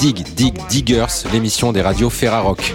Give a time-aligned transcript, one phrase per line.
[0.00, 2.74] Dig Dig Diggers, l'émission des radios Ferrarock.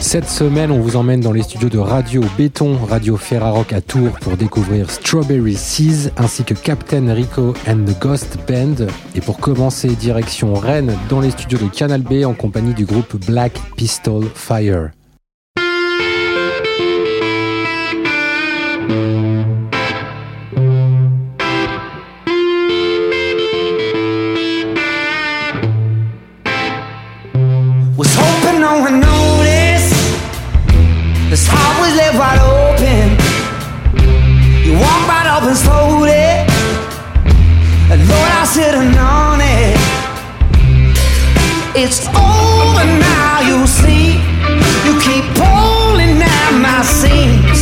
[0.00, 4.12] Cette semaine, on vous emmène dans les studios de Radio Béton, Radio Ferrarock à Tours
[4.20, 8.86] pour découvrir Strawberry Seas ainsi que Captain Rico and the Ghost Band.
[9.16, 13.16] Et pour commencer, direction Rennes dans les studios de Canal B en compagnie du groupe
[13.26, 14.90] Black Pistol Fire.
[41.82, 44.20] It's over now, you see.
[44.84, 47.60] You keep pulling at my seams.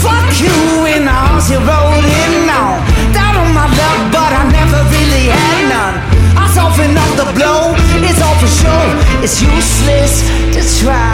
[0.00, 0.56] Fuck you
[0.88, 2.80] in the house you rode in on.
[3.12, 5.96] Down on my luck, but I never really had none.
[6.34, 7.76] I soften up the blow,
[8.08, 8.88] it's all for sure.
[9.22, 10.24] It's useless
[10.56, 11.11] to try.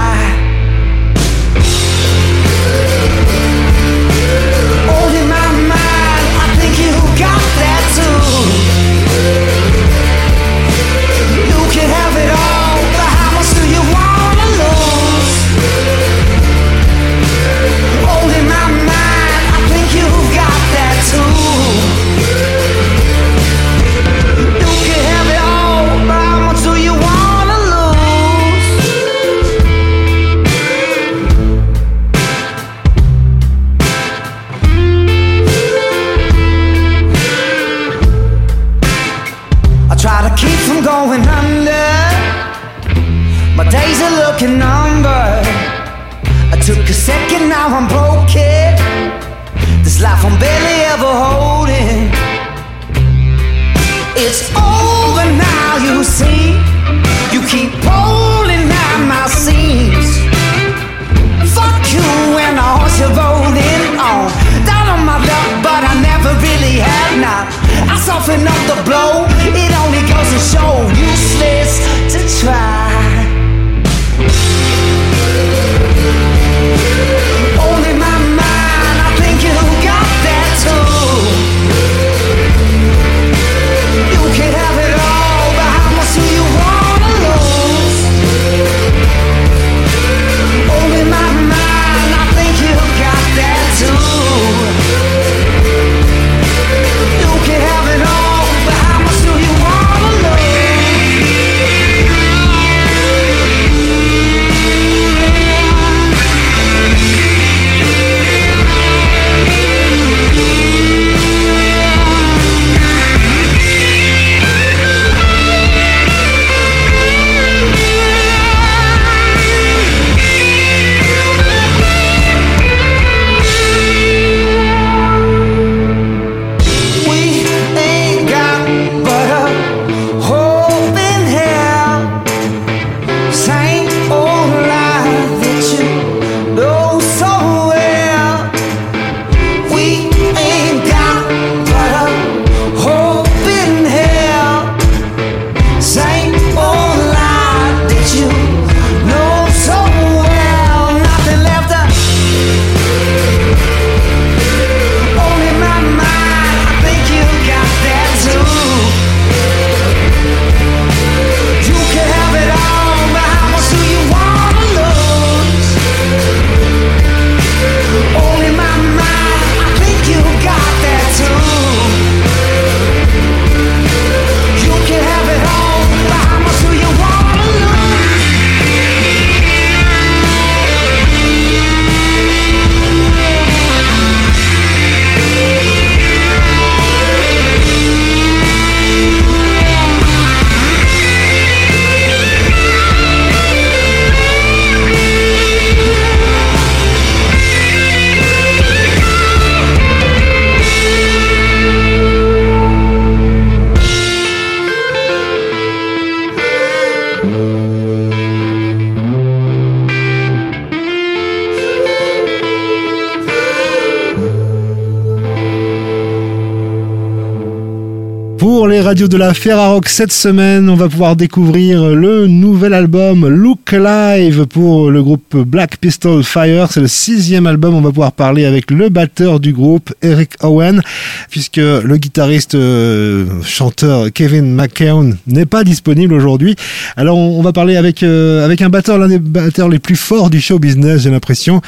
[218.88, 224.46] Radios de la Ferrarock cette semaine, on va pouvoir découvrir le nouvel album Look Alive
[224.46, 226.72] pour le groupe Black Pistol Fire.
[226.72, 227.74] C'est le sixième album.
[227.74, 230.80] On va pouvoir parler avec le batteur du groupe, Eric Owen,
[231.28, 236.56] puisque le guitariste euh, chanteur Kevin McKeown n'est pas disponible aujourd'hui.
[236.96, 240.30] Alors on, va parler avec euh, avec un batteur, l'un des batteurs les plus forts
[240.30, 241.60] du show business, j'ai l'impression.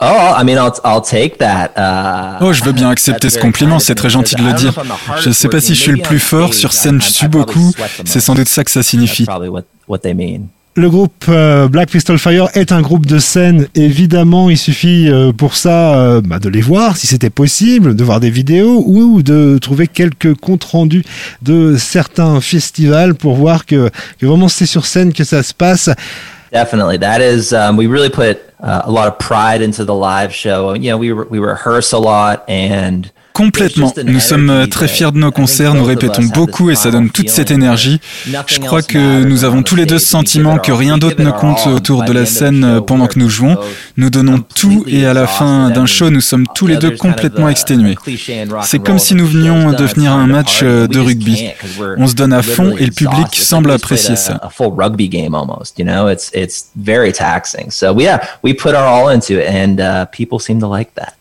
[0.00, 1.72] Oh, I mean, I'll, I'll take that.
[1.76, 3.78] Uh, oh, je veux bien accepter ce compliment.
[3.78, 4.80] C'est très gentil de le dire.
[5.20, 7.00] Je ne sais pas si je suis le plus fort sur scène.
[7.00, 7.72] Je suis beaucoup.
[8.04, 9.26] C'est sans doute ça que ça signifie.
[10.78, 13.66] Le groupe euh, Black Pistol Fire est un groupe de scène.
[13.74, 18.04] Évidemment, il suffit euh, pour ça euh, bah, de les voir, si c'était possible, de
[18.04, 21.02] voir des vidéos ou de trouver quelques comptes rendus
[21.42, 23.90] de certains festivals pour voir que,
[24.22, 25.90] vraiment c'est sur scène que ça se passe.
[26.52, 27.52] Definitely, that is.
[27.52, 30.76] Um, we really put uh, a lot of pride into the live show.
[30.76, 33.94] You know, we rehearse a lot and Complètement.
[34.04, 37.30] Nous sommes euh, très fiers de nos concerts, nous répétons beaucoup et ça donne toute
[37.30, 38.00] cette énergie.
[38.48, 41.64] Je crois que nous avons tous les deux ce sentiment que rien d'autre ne compte
[41.68, 43.56] autour de la scène euh, pendant que nous jouons.
[43.96, 47.48] Nous donnons tout et à la fin d'un show, nous sommes tous les deux complètement
[47.48, 47.96] exténués.
[48.62, 51.50] C'est comme si nous venions de finir un match euh, de rugby.
[51.96, 54.40] On se donne à fond et le public semble apprécier ça.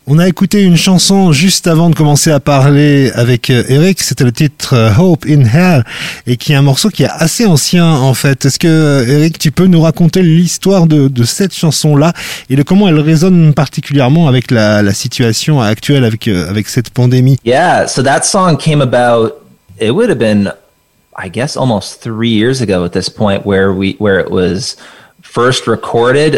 [0.08, 4.24] On a écouté une chanson juste avant de commencer à parler avec euh, Eric, c'était
[4.24, 5.84] le titre euh, Hope in Hell
[6.26, 8.46] et qui est un morceau qui est assez ancien en fait.
[8.46, 12.14] Est-ce que euh, Eric, tu peux nous raconter l'histoire de, cette chanson-là
[12.50, 17.38] et de comment elle résonne particulièrement avec la, la situation actuelle avec avec cette pandémie?
[17.44, 19.34] Yeah, so that song came about.
[19.80, 20.54] It would have been,
[21.14, 24.78] I guess, almost three years ago at this point, where we where it was.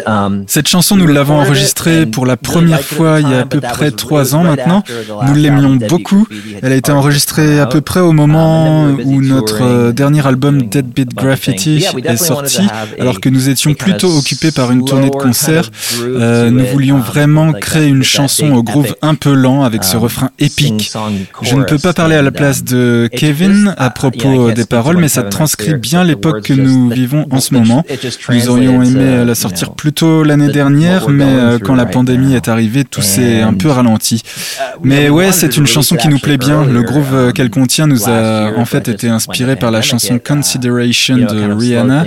[0.06, 3.62] Um, Cette chanson, nous l'avons enregistrée pour la première fois il y a à peu
[3.62, 4.84] près trois ans maintenant.
[5.28, 6.28] Nous l'aimions beaucoup.
[6.62, 11.14] Elle a été enregistrée à peu près au moment où notre euh, dernier album Deadbeat
[11.14, 12.62] Graffiti est sorti,
[13.00, 15.70] alors que nous étions plutôt occupés par une tournée de concerts.
[16.02, 19.96] Euh, nous voulions um, vraiment créer une chanson au groove un peu lent avec ce
[19.96, 20.92] um, refrain épique.
[21.42, 24.98] Je ne peux pas parler à la place de Kevin à uh, propos des paroles,
[24.98, 27.84] mais ça transcrit bien l'époque que nous vivons en ce moment.
[28.30, 32.48] Nous aurions aimé la sortir plus tôt l'année dernière, mais euh, quand la pandémie est
[32.48, 34.22] arrivée, tout s'est un peu ralenti.
[34.84, 36.66] Mais ouais, c'est une chanson qui nous plaît bien.
[36.66, 41.18] Le groove euh, qu'elle contient nous a en fait été inspiré par la chanson Consideration
[41.18, 42.06] de Rihanna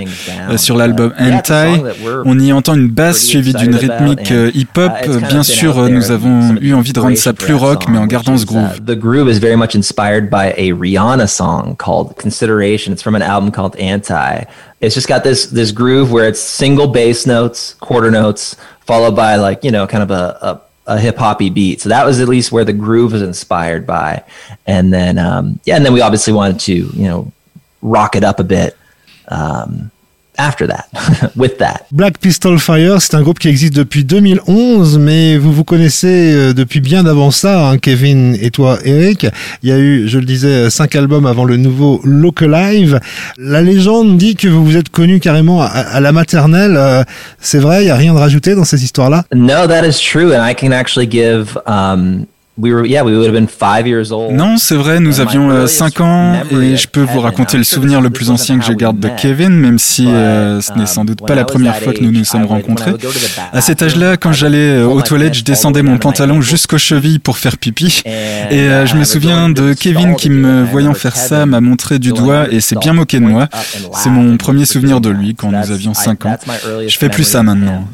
[0.49, 1.81] euh, sur l'album Anti.
[2.25, 4.91] On y entend une basse suivie d'une rythmique hip-hop.
[5.29, 8.45] Bien sûr, nous avons eu envie de rendre ça plus rock, mais en gardant ce
[8.45, 8.81] groove.
[8.85, 12.93] The groove is very much inspired by a Rihanna song called Consideration.
[12.93, 14.45] It's from an album called Anti.
[14.83, 19.37] It's just got this this groove where it's single bass notes, quarter notes, followed by
[19.37, 20.37] like you know kind of a,
[20.85, 21.79] a, a hip hoppy beat.
[21.79, 24.25] So that was at least where the groove was inspired by,
[24.67, 27.31] and then um, yeah, and then we obviously wanted to you know
[27.81, 28.77] rock it up a bit.
[29.29, 29.89] Um,
[30.37, 30.87] after that,
[31.35, 31.85] with that.
[31.91, 36.53] Black Pistol Fire, c'est un groupe qui existe depuis 2011, mais vous vous connaissez euh,
[36.53, 39.27] depuis bien d'avant ça, hein, Kevin et toi, Eric.
[39.61, 42.99] Il y a eu, je le disais, cinq albums avant le nouveau Live.
[43.37, 46.75] La légende dit que vous vous êtes connu carrément à, la maternelle.
[46.77, 47.03] Euh,
[47.39, 49.25] c'est vrai, il n'y a rien de rajouté dans ces histoires-là?
[49.33, 52.25] No, that is true, and I can actually give um,
[54.31, 57.99] non, c'est vrai, nous avions 5 euh, ans et je peux vous raconter le souvenir
[57.99, 61.25] le plus ancien que je garde de Kevin, même si euh, ce n'est sans doute
[61.25, 62.93] pas la première fois que nous nous sommes rencontrés.
[63.51, 67.39] À cet âge-là, quand j'allais euh, aux toilettes, je descendais mon pantalon jusqu'aux chevilles pour
[67.39, 68.03] faire pipi.
[68.05, 72.45] Et je me souviens de Kevin qui, me voyant faire ça, m'a montré du doigt
[72.51, 73.49] et s'est bien moqué de moi.
[73.93, 76.37] C'est mon premier souvenir de lui quand nous avions 5 ans.
[76.87, 77.87] Je fais plus ça maintenant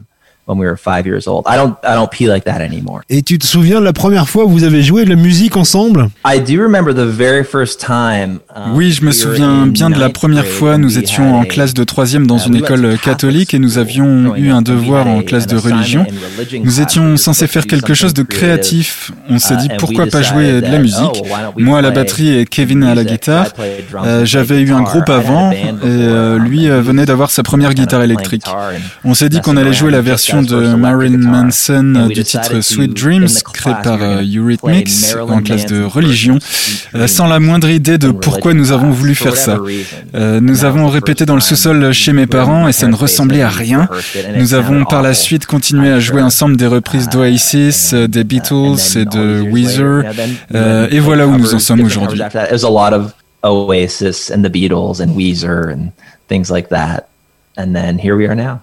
[0.49, 1.45] when we were five years old.
[1.47, 3.01] I don't I don't pee like that anymore.
[3.09, 5.55] Et tu te souviens de la première fois où vous avez joué de la musique
[5.55, 6.09] ensemble?
[6.25, 8.39] I do remember the very first time.
[8.55, 10.77] Um, oui, je me souviens bien de la première fois.
[10.77, 14.49] Nous étions en classe de troisième dans uh, une école catholique et nous avions eu
[14.49, 16.05] un devoir en classe de religion.
[16.63, 19.11] Nous étions censés faire quelque chose de créatif.
[19.29, 21.23] On s'est dit uh, pourquoi pas jouer de la musique?
[21.23, 23.47] Oh, Moi à la batterie et Kevin à la guitare.
[23.95, 28.03] Euh, j'avais eu un groupe avant et euh, lui euh, venait d'avoir sa première guitare
[28.03, 28.45] électrique.
[29.03, 33.27] On s'est dit qu'on allait jouer la version de Marilyn Manson du titre Sweet Dreams,
[33.53, 36.39] créé par euh, Eurythmics en classe de religion,
[36.95, 39.59] euh, sans la moindre idée de pourquoi nous avons voulu faire ça.
[40.15, 43.49] Euh, nous avons répété dans le sous-sol chez mes parents et ça ne ressemblait à
[43.49, 43.87] rien.
[44.37, 48.97] Nous avons par la suite continué à jouer ensemble des reprises uh, d'Oasis, des Beatles
[48.97, 50.03] et de Weezer.
[50.91, 52.21] et voilà où nous en sommes aujourd'hui.
[53.41, 55.93] Oasis and the Beatles and Weezer and
[56.27, 57.09] things like that.
[57.57, 58.61] And then here we are now.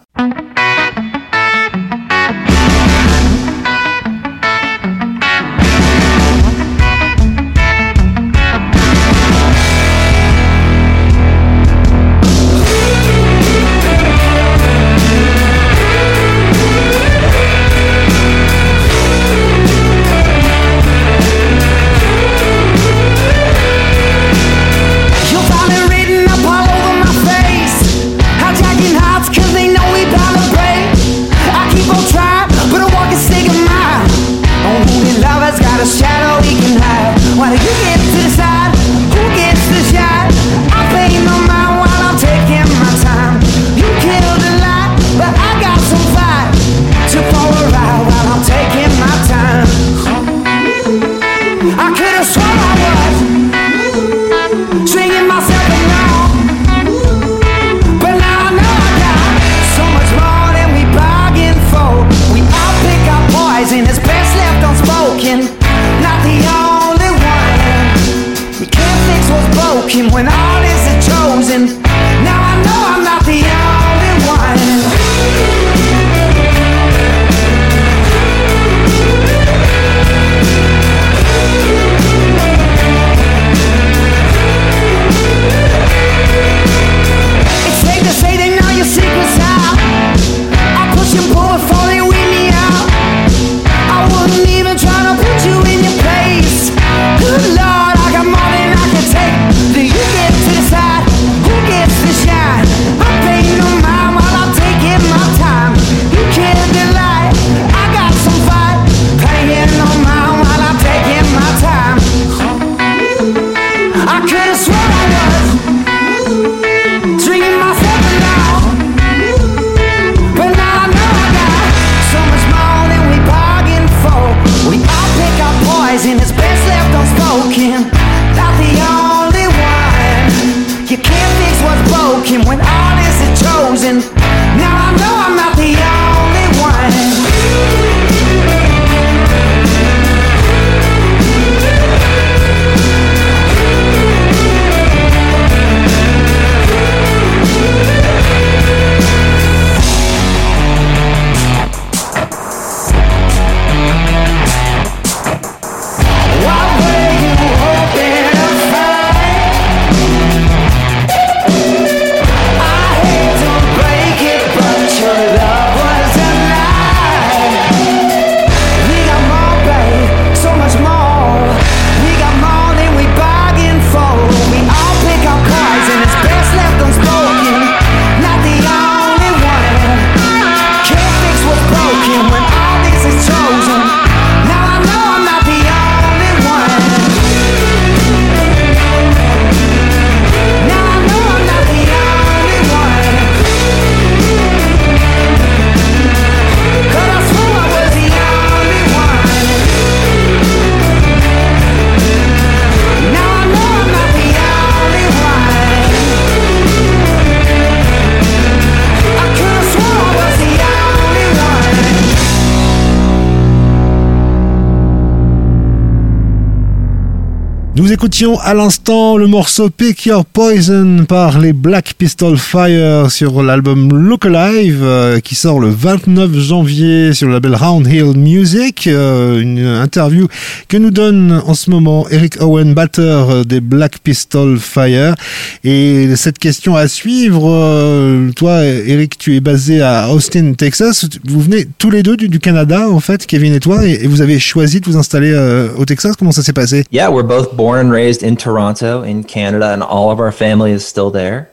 [218.43, 224.25] À l'instant le morceau Pick Your Poison par les Black Pistol Fire sur l'album Look
[224.25, 228.87] Alive euh, qui sort le 29 janvier sur le label Round Hill Music.
[228.87, 230.29] Euh, une interview
[230.69, 235.15] que nous donne en ce moment Eric Owen, batteur euh, des Black Pistol Fire.
[235.63, 241.07] Et cette question à suivre, toi Eric, tu es basé à Austin, Texas.
[241.27, 244.23] Vous venez tous les deux du, Canada en fait, Kevin et toi, et, et vous
[244.23, 245.37] avez choisi de vous installer
[245.77, 246.17] au Texas.
[246.17, 246.85] Comment ça s'est passé?
[246.91, 250.73] Yeah, we're both born and raised in Toronto, in Canada, and all of our family
[250.73, 251.49] is still there.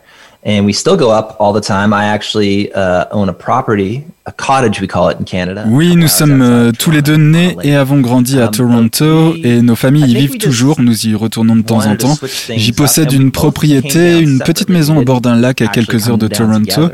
[0.46, 1.94] And we still go up all the time.
[1.94, 5.64] I actually uh, own a property, a cottage we call it in Canada.
[5.68, 9.76] Oui, nous sommes euh, tous les deux nés et avons grandi à Toronto et nos
[9.78, 10.82] familles y vivent toujours.
[10.82, 12.18] Nous y retournons de temps en temps.
[12.58, 16.28] J'y possède une propriété, une petite maison au bord d'un lac à quelques heures de
[16.28, 16.90] Toronto.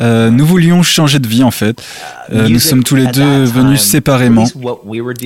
[0.00, 1.82] Euh, nous voulions changer de vie en fait.
[2.32, 4.44] Euh, nous sommes tous les deux venus séparément.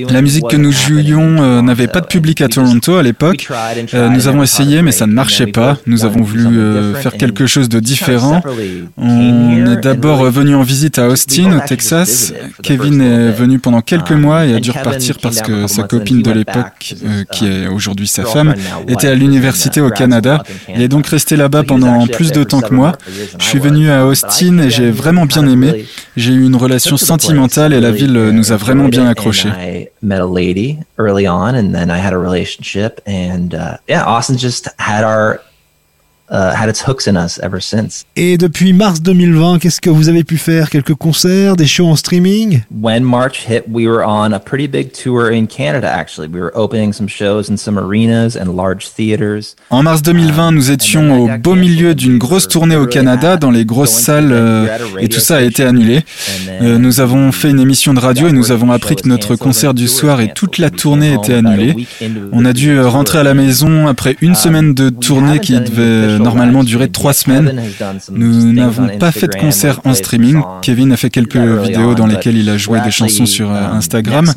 [0.09, 3.49] La musique que nous jouions euh, n'avait pas de public à Toronto à l'époque.
[3.93, 5.77] Nous avons essayé mais ça ne marchait pas.
[5.85, 8.41] Nous avons voulu faire quelque chose de différent.
[8.97, 12.33] On est d'abord venu en visite à Austin, au Texas.
[12.61, 16.31] Kevin est venu pendant quelques mois et a dû repartir parce que sa copine de
[16.31, 16.95] l'époque,
[17.31, 18.55] qui est aujourd'hui sa femme,
[18.87, 20.43] était à l'université au Canada.
[20.73, 22.93] Il est donc resté là-bas pendant plus de temps que moi.
[23.39, 25.85] Je suis venu à Austin et j'ai vraiment bien aimé.
[26.15, 29.49] J'ai eu une relation sentimentale et la ville nous a vraiment bien accrochés.
[29.49, 33.49] I met a lady early on, and then I had a relationship, and
[33.87, 35.41] yeah, Austin just had our
[36.33, 38.05] had its hooks in us ever since.
[38.15, 40.69] Et depuis mars 2020, qu'est-ce que vous avez pu faire?
[40.69, 42.61] Quelques concerts, des shows en streaming?
[42.71, 45.87] When March hit, we were on a pretty big tour in Canada.
[45.87, 49.55] Actually, we were opening some shows in some arenas and large theaters.
[49.69, 53.65] En mars 2020, nous étions au beau milieu d'une grosse tournée au Canada, dans les
[53.65, 54.67] grosses salles, euh,
[54.99, 56.01] et tout ça a été annulé.
[56.61, 59.73] Euh, nous avons fait une émission de radio et nous avons appris que notre concert
[59.73, 61.87] du soir et toute la tournée étaient annulés.
[62.31, 66.22] On a dû euh, rentrer à la maison après une semaine de tournée qui devait
[66.23, 67.61] normalement durer trois semaines.
[68.11, 70.41] Nous n'avons pas fait de concert en streaming.
[70.61, 73.77] Kevin a fait quelques vidéos dans lesquelles il a joué des chansons sur euh, um,
[73.77, 74.33] Instagram.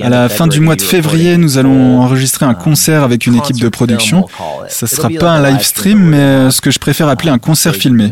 [0.00, 3.34] À la fin du mois de février, nous allons enregistrer un um, concert avec une
[3.36, 4.26] équipe de production.
[4.68, 7.74] Ça sera pas un live stream, mais euh, ce que je préfère appeler un concert
[7.74, 8.10] filmé.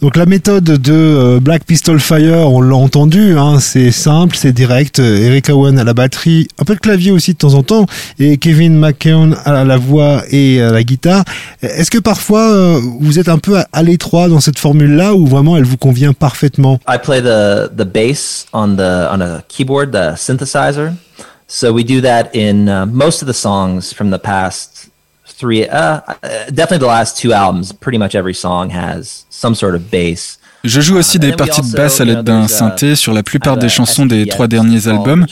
[0.00, 4.52] Donc la méthode de euh, Black Pistol Fire, on l'a entendu, hein, c'est simple, c'est
[4.52, 4.98] direct.
[4.98, 7.86] Eric Owen à la batterie, un peu clavier aussi de temps en temps,
[8.18, 11.24] et Kevin McKeown à la voix et à la guitare.
[11.62, 15.56] Est-ce que parfois euh, vous êtes un peu à, l'étroit dans cette formule-là ou vraiment
[15.56, 16.78] elle vous convient parfaitement?
[16.88, 20.92] I play the the bass on the on a keyboard, the synthesizer.
[21.48, 24.88] So we do that in uh, most of the songs from the past
[25.26, 27.72] three, uh, uh, definitely the last two albums.
[27.72, 30.38] Pretty much every song has some sort of bass.
[30.66, 33.68] Je joue aussi des parties de basse à l'aide d'un synthé sur la plupart des
[33.68, 35.26] chansons des trois derniers albums.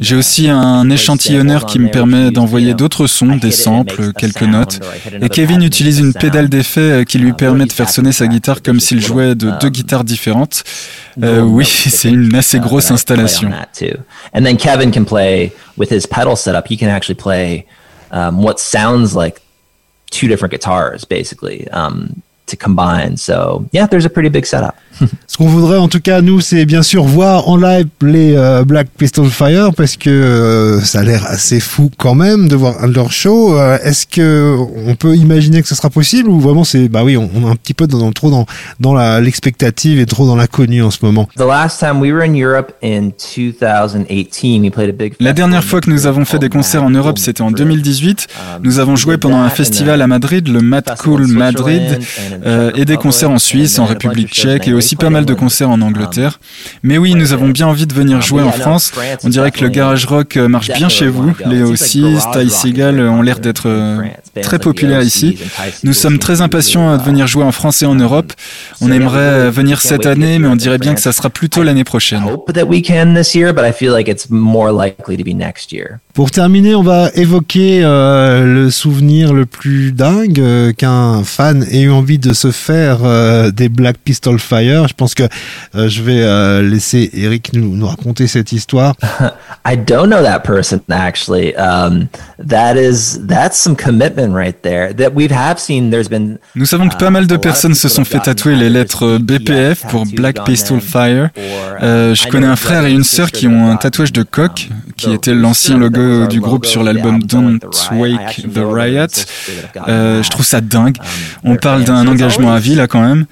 [0.00, 4.80] J'ai aussi un échantillonneur qui me permet d'envoyer d'autres sons, des samples, quelques notes.
[5.22, 8.80] Et Kevin utilise une pédale d'effet qui lui permet de faire sonner sa guitare comme
[8.80, 10.64] s'il jouait de deux guitares différentes.
[11.22, 13.50] Euh, oui, c'est une assez grosse installation.
[14.58, 16.66] Kevin can play with his pedal setup.
[16.68, 17.66] He can actually play
[18.12, 19.40] um, what sounds like
[20.10, 21.66] two different guitars, basically.
[21.72, 23.16] Um, to combine.
[23.16, 24.74] So yeah, there's a pretty big setup.
[25.26, 28.64] Ce qu'on voudrait en tout cas nous, c'est bien sûr voir en live les euh,
[28.64, 32.86] Black Pistol Fire parce que euh, ça a l'air assez fou quand même de voir
[32.86, 33.56] leur show.
[33.56, 37.16] Euh, est-ce que on peut imaginer que ce sera possible ou vraiment c'est bah oui,
[37.16, 38.46] on, est un petit peu dans, trop dans
[38.80, 41.28] dans l'expectative et trop dans l'inconnu en ce moment?
[45.20, 48.26] La dernière fois que nous avons fait des concerts en Europe, c'était en 2018.
[48.56, 52.00] Um, nous avons joué pendant un festival à Madrid, le Mad Cool Madrid,
[52.44, 55.80] et des concerts en Suisse, en République tchèque et aussi pas mal de concerts en
[55.80, 56.40] Angleterre.
[56.82, 58.92] Mais oui, nous avons bien envie de venir jouer en France.
[59.24, 61.32] On dirait que le garage rock euh, marche bien chez vous.
[61.46, 64.02] Léo aussi, Ty Seagal ont l'air d'être euh,
[64.42, 65.38] très populaires ici.
[65.84, 68.32] Nous sommes très impatients de venir jouer en France et en Europe.
[68.80, 72.22] On aimerait venir cette année, mais on dirait bien que ça sera plutôt l'année prochaine.
[76.12, 81.90] Pour terminer, on va évoquer euh, le souvenir le plus dingue qu'un fan ait eu
[81.90, 82.98] envie de se faire
[83.52, 84.88] des Black Pistol Fire.
[84.88, 85.24] Je pense que
[85.74, 88.94] euh, je vais euh, laisser Eric nous, nous, raconter cette histoire.
[89.66, 91.54] I don't know that person actually.
[91.56, 94.92] Um, that is that's some commitment right there.
[94.94, 95.90] That we have seen.
[95.90, 96.38] There's been.
[96.54, 99.86] Nous savons que pas mal de uh, personnes se sont fait tatouer les lettres BPF
[99.88, 101.30] pour Black Pistol Fire.
[101.82, 105.12] Euh, je connais un frère et une sœur qui ont un tatouage de coq, qui
[105.12, 107.60] était l'ancien logo du groupe sur l'album Don't
[107.92, 109.06] Wake the Riot.
[109.88, 110.96] Euh, je trouve ça dingue.
[111.44, 113.26] On parle d'un engagement à vie là quand même.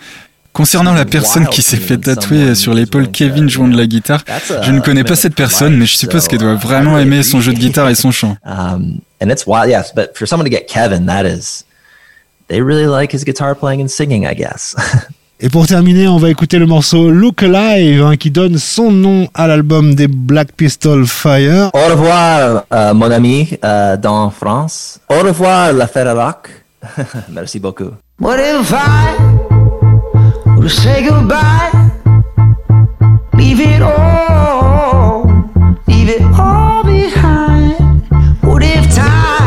[0.52, 4.24] Concernant la personne qui s'est fait tatouer sur l'épaule Kevin jouant de la guitare,
[4.62, 7.52] je ne connais pas cette personne, mais je suppose qu'elle doit vraiment aimer son jeu
[7.52, 8.36] de guitare et son chant.
[8.48, 11.64] Um, and it's wild, yes, but for someone to get Kevin, that is,
[12.48, 14.74] they really like his guitar playing and singing, I guess.
[15.40, 19.28] Et pour terminer, on va écouter le morceau Look Alive hein, qui donne son nom
[19.34, 21.70] à l'album des Black Pistol Fire.
[21.74, 24.98] Au revoir, euh, mon ami euh, dans France.
[25.08, 26.50] Au revoir, la Rock.
[27.28, 27.92] Merci beaucoup.
[28.18, 29.28] What if I
[30.68, 31.70] to say goodbye.
[33.34, 35.24] Leave it all,
[35.86, 38.02] leave it all behind.
[38.42, 39.37] What if time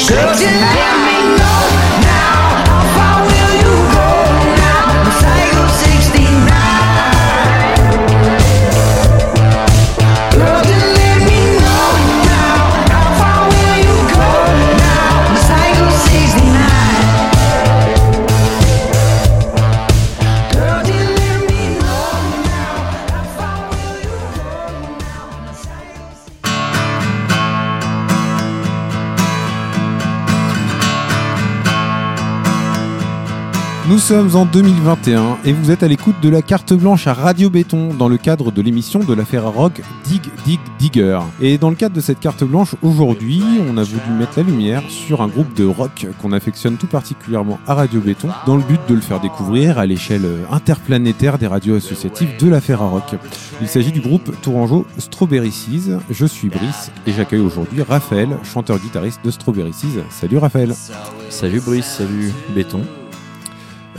[0.00, 0.99] 时间
[34.10, 37.94] sommes en 2021 et vous êtes à l'écoute de la carte blanche à Radio Béton
[37.94, 41.20] dans le cadre de l'émission de l'affaire rock Dig Dig Digger.
[41.40, 44.82] Et dans le cadre de cette carte blanche, aujourd'hui, on a voulu mettre la lumière
[44.88, 48.80] sur un groupe de rock qu'on affectionne tout particulièrement à Radio Béton dans le but
[48.88, 53.14] de le faire découvrir à l'échelle interplanétaire des radios associatives de l'affaire rock.
[53.60, 56.00] Il s'agit du groupe tourangeau Strawberry Seas.
[56.10, 60.02] Je suis Brice et j'accueille aujourd'hui Raphaël, chanteur-guitariste de Strawberry Seas.
[60.10, 60.74] Salut Raphaël.
[61.28, 62.82] Salut Brice, salut Béton.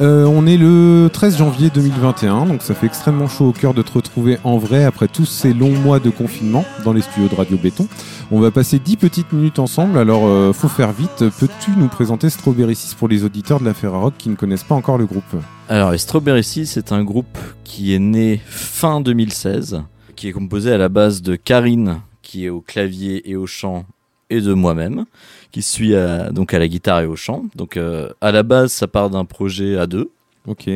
[0.01, 3.83] Euh, on est le 13 janvier 2021, donc ça fait extrêmement chaud au cœur de
[3.83, 7.35] te retrouver en vrai après tous ces longs mois de confinement dans les studios de
[7.35, 7.87] Radio Béton.
[8.31, 11.29] On va passer 10 petites minutes ensemble, alors euh, faut faire vite.
[11.39, 14.73] Peux-tu nous présenter Strawberry 6 pour les auditeurs de la Rock qui ne connaissent pas
[14.73, 15.35] encore le groupe?
[15.69, 19.83] Alors, Strawberry 6, c'est un groupe qui est né fin 2016,
[20.15, 23.85] qui est composé à la base de Karine, qui est au clavier et au chant,
[24.31, 25.05] et de moi-même
[25.51, 27.43] qui suis à, donc à la guitare et au chant.
[27.55, 30.09] Donc euh, à la base, ça part d'un projet à deux.
[30.47, 30.69] Ok.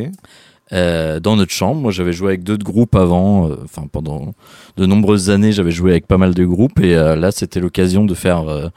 [0.73, 4.33] Euh, dans notre chambre, moi j'avais joué avec d'autres groupes avant, euh, enfin pendant
[4.77, 8.15] de nombreuses années j'avais joué avec pas mal de groupes et là c'était l'occasion de
[8.15, 8.71] faire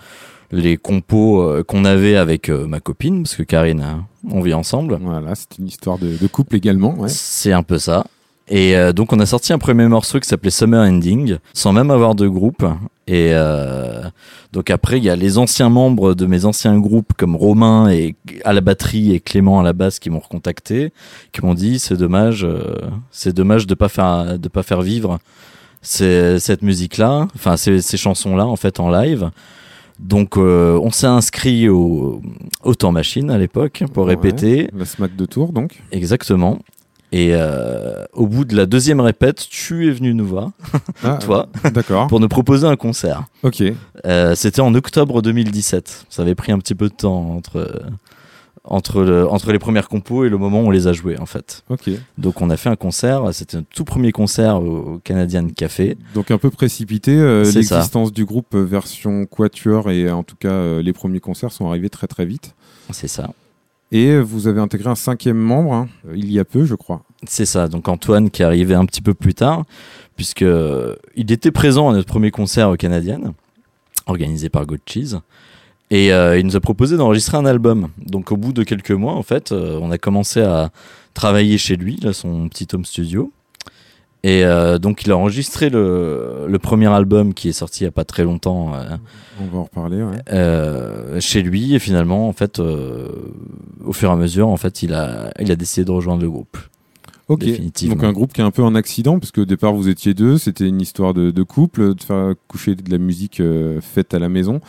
[0.53, 4.99] les compos qu'on avait avec ma copine, parce que Karine, hein, on vit ensemble.
[5.01, 6.95] Voilà, c'est une histoire de, de couple également.
[6.95, 7.09] Ouais.
[7.09, 8.07] C'est un peu ça.
[8.51, 11.91] Et euh, donc on a sorti un premier morceau qui s'appelait Summer Ending, sans même
[11.91, 12.65] avoir de groupe.
[13.07, 14.03] Et euh,
[14.53, 18.15] donc après, il y a les anciens membres de mes anciens groupes comme Romain et
[18.45, 20.93] à la batterie et Clément à la basse qui m'ont recontacté,
[21.33, 22.75] qui m'ont dit c'est dommage, euh,
[23.11, 25.19] c'est dommage de pas faire de pas faire vivre
[25.81, 29.31] cette musique-là, enfin ces, ces chansons-là en fait en live.
[30.01, 32.23] Donc on s'est inscrit au,
[32.63, 34.69] au temps machine à l'époque pour répéter.
[34.77, 35.83] La SMAC de Tours donc.
[35.93, 36.59] Exactement.
[37.11, 40.51] Et euh, au bout de la deuxième répète, tu es venu nous voir,
[41.03, 41.49] ah, toi,
[42.09, 43.25] pour nous proposer un concert.
[43.43, 43.63] Ok.
[44.05, 46.07] Euh, C'était en octobre 2017.
[46.11, 47.71] Ça avait pris un petit peu de temps entre
[48.69, 51.27] entre, le, entre les premières compos et le moment où on les a joués en
[51.27, 51.65] fait.
[51.69, 51.91] Ok.
[52.19, 53.23] Donc on a fait un concert.
[53.33, 55.97] C'était un tout premier concert au, Canadian Café.
[56.15, 57.17] Donc un peu précipité.
[57.17, 61.69] Euh, L'existence du groupe version Quatuor et en tout cas euh, les premiers concerts sont
[61.69, 62.55] arrivés très très vite.
[62.91, 63.31] C'est ça.
[63.91, 67.03] Et vous avez intégré un cinquième membre hein, il y a peu, je crois.
[67.27, 69.65] C'est ça, donc Antoine qui est arrivé un petit peu plus tard,
[70.17, 73.19] puisque euh, il était présent à notre premier concert au Canadien,
[74.07, 75.21] organisé par God Cheese.
[75.91, 77.89] Et euh, il nous a proposé d'enregistrer un album.
[77.99, 80.71] Donc au bout de quelques mois, en fait, euh, on a commencé à
[81.15, 83.33] travailler chez lui, là, son petit home studio.
[84.25, 87.89] Et euh, donc il a enregistré le, le, premier album qui est sorti il n'y
[87.89, 88.75] a pas très longtemps.
[88.75, 88.97] Euh,
[89.41, 90.03] On va en reparler.
[90.03, 90.19] Ouais.
[90.33, 94.93] Euh, chez lui et finalement en fait au fur et à mesure en fait il
[94.93, 96.59] a il a décidé de rejoindre le groupe.
[97.29, 97.45] Ok.
[97.85, 100.39] Donc un groupe qui est un peu en accident parce qu'au départ vous étiez deux,
[100.39, 104.19] c'était une histoire de, de, couple, de faire coucher de la musique euh, faite à
[104.19, 104.61] la maison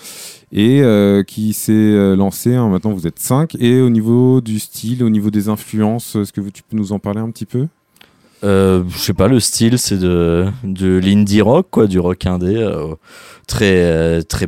[0.52, 0.84] et
[1.26, 2.54] qui s'est lancé.
[2.54, 6.34] Hein, maintenant vous êtes cinq et au niveau du style, au niveau des influences, est-ce
[6.34, 7.68] que tu peux nous en parler un petit peu?
[8.44, 12.56] Euh, je sais pas, le style, c'est de, de l'indie rock, quoi, du rock indé,
[12.56, 12.96] euh,
[13.48, 14.48] très, euh, très,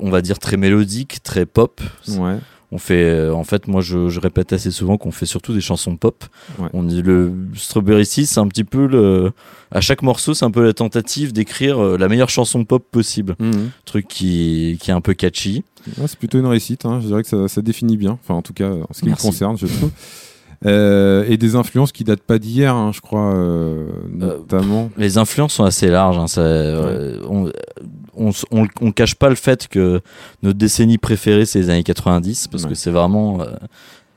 [0.00, 1.80] on va dire très mélodique, très pop.
[2.08, 2.36] Ouais.
[2.72, 5.96] On fait, en fait, moi, je, je répète assez souvent qu'on fait surtout des chansons
[5.96, 6.24] pop.
[6.58, 6.68] Ouais.
[6.72, 9.30] On dit le Strawberry 6, c'est un petit peu le,
[9.70, 13.36] à chaque morceau, c'est un peu la tentative d'écrire la meilleure chanson pop possible.
[13.38, 13.52] Mmh.
[13.84, 15.62] Truc qui, qui est un peu catchy.
[15.96, 16.84] Ouais, c'est plutôt une réussite.
[16.86, 16.98] Hein.
[17.00, 18.18] Je dirais que ça, ça définit bien.
[18.24, 19.26] Enfin, en tout cas, en ce qui Merci.
[19.26, 19.90] me concerne, je trouve.
[20.64, 24.84] Euh, et des influences qui datent pas d'hier, hein, je crois, euh, notamment.
[24.84, 26.18] Euh, les influences sont assez larges.
[26.18, 27.16] Hein, ça, ouais.
[27.28, 27.50] on,
[28.16, 30.00] on, on, on, cache pas le fait que
[30.42, 32.70] notre décennie préférée c'est les années 90 parce ouais.
[32.70, 33.44] que c'est vraiment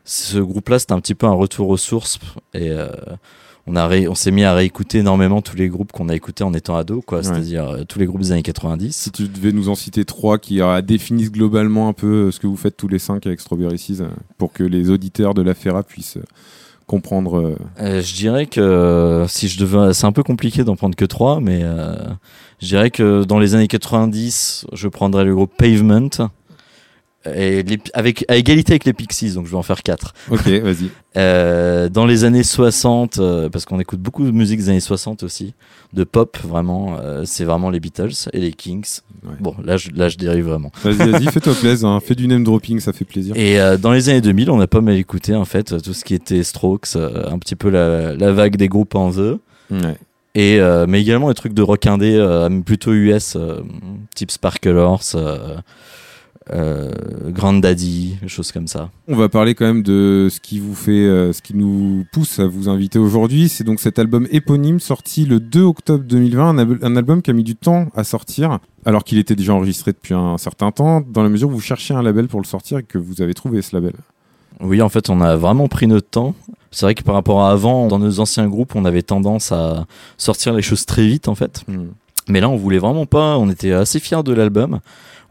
[0.05, 2.19] ce groupe-là, c'est un petit peu un retour aux sources
[2.53, 2.71] et
[3.69, 6.43] on, a ré, on s'est mis à réécouter énormément tous les groupes qu'on a écoutés
[6.43, 7.19] en étant ado, quoi.
[7.19, 7.23] Ouais.
[7.23, 8.95] C'est-à-dire euh, tous les groupes des années 90.
[8.95, 12.47] Si tu devais nous en citer trois qui euh, définissent globalement un peu ce que
[12.47, 14.03] vous faites tous les cinq avec Strawberry Seas,
[14.37, 16.17] pour que les auditeurs de la Ferra puissent
[16.89, 17.55] comprendre.
[17.79, 21.39] Euh, je dirais que si je devais, c'est un peu compliqué d'en prendre que trois,
[21.39, 21.95] mais euh,
[22.59, 26.09] je dirais que dans les années 90, je prendrais le groupe Pavement
[27.25, 30.13] et les, avec, à égalité avec les Pixies, donc je vais en faire 4.
[30.31, 30.89] Ok, vas-y.
[31.17, 35.23] euh, dans les années 60, euh, parce qu'on écoute beaucoup de musique des années 60
[35.23, 35.53] aussi,
[35.91, 39.01] de pop vraiment, euh, c'est vraiment les Beatles et les Kings.
[39.23, 39.33] Ouais.
[39.41, 40.71] Bon, là je, là je dérive vraiment.
[40.81, 41.99] Vas-y, vas-y, fais-toi plaisir, hein.
[41.99, 43.35] fais du name dropping, ça fait plaisir.
[43.35, 46.13] Et dans les années 2000, on a pas mal écouté en fait tout ce qui
[46.13, 49.39] était Strokes, un petit peu la, la, vague des groupes en The.
[49.71, 49.97] Ouais.
[50.35, 53.35] Et, mais également des trucs de rock indé, plutôt US,
[54.15, 55.17] type Sparkle Horse
[56.53, 56.91] euh,
[57.29, 58.89] Grand Daddy, choses comme ça.
[59.07, 62.39] On va parler quand même de ce qui vous fait, euh, ce qui nous pousse
[62.39, 63.49] à vous inviter aujourd'hui.
[63.49, 67.33] C'est donc cet album éponyme sorti le 2 octobre 2020, un, un album qui a
[67.33, 71.23] mis du temps à sortir, alors qu'il était déjà enregistré depuis un certain temps, dans
[71.23, 73.61] la mesure où vous cherchiez un label pour le sortir et que vous avez trouvé
[73.61, 73.93] ce label.
[74.61, 76.35] Oui, en fait, on a vraiment pris notre temps.
[76.71, 79.85] C'est vrai que par rapport à avant, dans nos anciens groupes, on avait tendance à
[80.17, 81.63] sortir les choses très vite, en fait.
[81.67, 81.87] Hmm.
[82.27, 83.37] Mais là, on voulait vraiment pas.
[83.37, 84.79] On était assez fiers de l'album.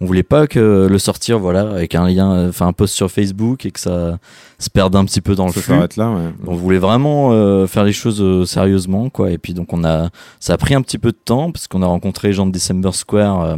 [0.00, 3.66] On voulait pas que le sortir, voilà, avec un lien, enfin un post sur Facebook
[3.66, 4.18] et que ça
[4.60, 5.74] se perde un petit peu dans le Ça flux.
[5.74, 6.30] s'arrête là, ouais.
[6.46, 9.32] On voulait vraiment euh, faire les choses euh, sérieusement, quoi.
[9.32, 11.82] Et puis donc on a, ça a pris un petit peu de temps parce qu'on
[11.82, 13.56] a rencontré les gens de December Square, euh,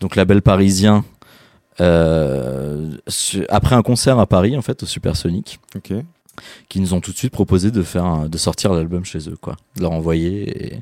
[0.00, 1.04] donc label parisien,
[1.80, 5.92] euh, su- après un concert à Paris en fait au Supersonic, Ok.
[6.68, 9.36] qui nous ont tout de suite proposé de faire, un- de sortir l'album chez eux,
[9.40, 10.74] quoi, de leur envoyer.
[10.74, 10.78] Et,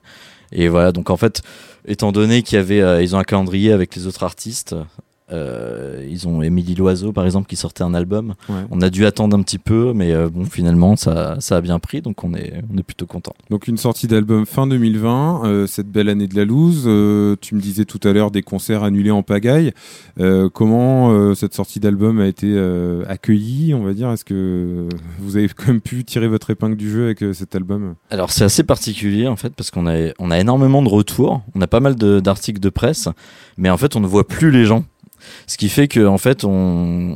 [0.52, 1.42] et voilà, donc en fait,
[1.86, 4.74] étant donné qu'il y avait, euh, ont un calendrier avec les autres artistes.
[5.32, 8.34] Euh, ils ont Émilie Loiseau par exemple qui sortait un album.
[8.48, 8.56] Ouais.
[8.70, 11.78] On a dû attendre un petit peu, mais euh, bon finalement ça, ça a bien
[11.78, 13.32] pris, donc on est, on est plutôt content.
[13.50, 16.84] Donc une sortie d'album fin 2020, euh, cette belle année de la loose.
[16.86, 19.72] euh, tu me disais tout à l'heure des concerts annulés en pagaille.
[20.52, 22.56] Comment cette sortie d'album a été
[23.08, 24.10] accueillie, on va dire?
[24.10, 27.94] Est-ce que vous avez quand même pu tirer votre épingle du jeu avec cet album?
[28.10, 31.60] Alors c'est assez particulier en fait parce qu'on a, on a énormément de retours, on
[31.60, 33.08] a pas mal de- d'articles de, presse,
[33.56, 34.84] mais en fait on ne voit plus les gens.
[35.46, 36.50] Ce qui fait que en fait on,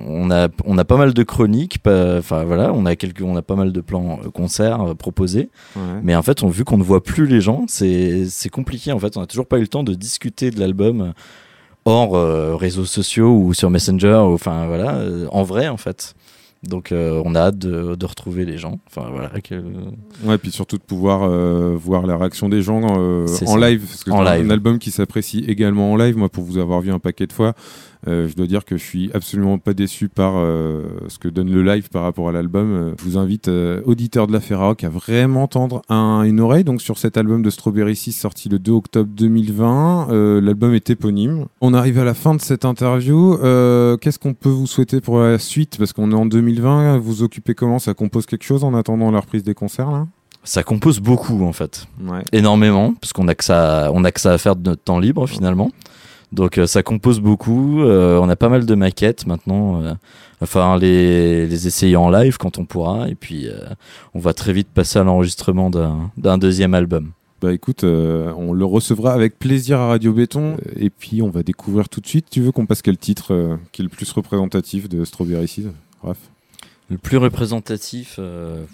[0.06, 3.42] on a on a pas mal de chroniques, enfin voilà, on a quelques on a
[3.42, 5.82] pas mal de plans euh, concerts euh, proposés, Ouais.
[6.02, 8.98] mais en fait on vu qu'on ne voit plus les gens, c'est c'est compliqué en
[8.98, 11.10] fait, on a toujours pas eu le temps de discuter de l'album euh,
[11.84, 16.14] hors euh, réseaux sociaux ou sur Messenger, enfin voilà, euh, en vrai en fait.
[16.64, 18.80] Donc euh, on a hâte de, de retrouver les gens.
[18.88, 19.62] Enfin voilà, que,
[20.24, 23.68] Ouais, puis surtout de pouvoir euh, voir la réaction des gens euh, en ça.
[23.70, 24.46] live, parce que En c'est un- live.
[24.46, 26.16] un album qui s'apprécie également en live.
[26.16, 27.54] Moi, pour vous avoir vu un paquet de fois,
[28.06, 31.62] je dois dire que je suis absolument pas déçu par euh, ce que donne le
[31.62, 32.72] live par rapport à l'album.
[32.72, 36.64] Euh, Je vous invite, euh, auditeurs de la Ferrarock, à vraiment tendre un- une oreille.
[36.64, 40.90] Donc sur cet album de Strawberry 6 sorti le 2 octobre 2020, euh, l'album est
[40.90, 41.46] éponyme.
[41.60, 43.34] On arrive à la fin de cette interview.
[43.42, 45.76] Euh, Qu'est-ce qu'on peut vous souhaiter pour la suite?
[45.78, 46.98] Parce qu'on est en 2020.
[46.98, 47.78] Vous occupez comment?
[47.78, 50.06] Ça compose quelque chose en attendant la reprise des concerts là?
[50.44, 51.86] Ça compose beaucoup en fait.
[52.06, 52.22] Ouais.
[52.32, 54.98] énormément parce qu'on a que ça on a que ça à faire de notre temps
[54.98, 55.70] libre finalement
[56.32, 59.94] donc euh, ça compose beaucoup euh, on a pas mal de maquettes maintenant euh,
[60.42, 63.48] enfin les, les essayer en live quand on pourra et puis
[64.14, 68.64] on va très vite passer à l'enregistrement d'un deuxième album Bah écoute, euh, on le
[68.64, 70.56] recevra avec plaisir à Radio Béton.
[70.74, 72.26] Et puis on va découvrir tout de suite.
[72.30, 75.70] Tu veux qu'on passe quel titre euh, qui est le plus représentatif de Strawberry Seed
[76.02, 76.18] Raph?
[76.90, 78.64] Le plus représentatif euh,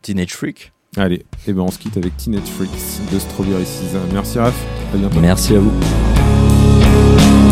[0.00, 3.98] Teenage Freak Allez, et ben on se quitte avec Teenage Freaks de Strawberry Seed.
[4.12, 4.54] Merci Raph,
[4.94, 5.20] à bientôt.
[5.20, 6.43] merci à vous
[7.04, 7.43] you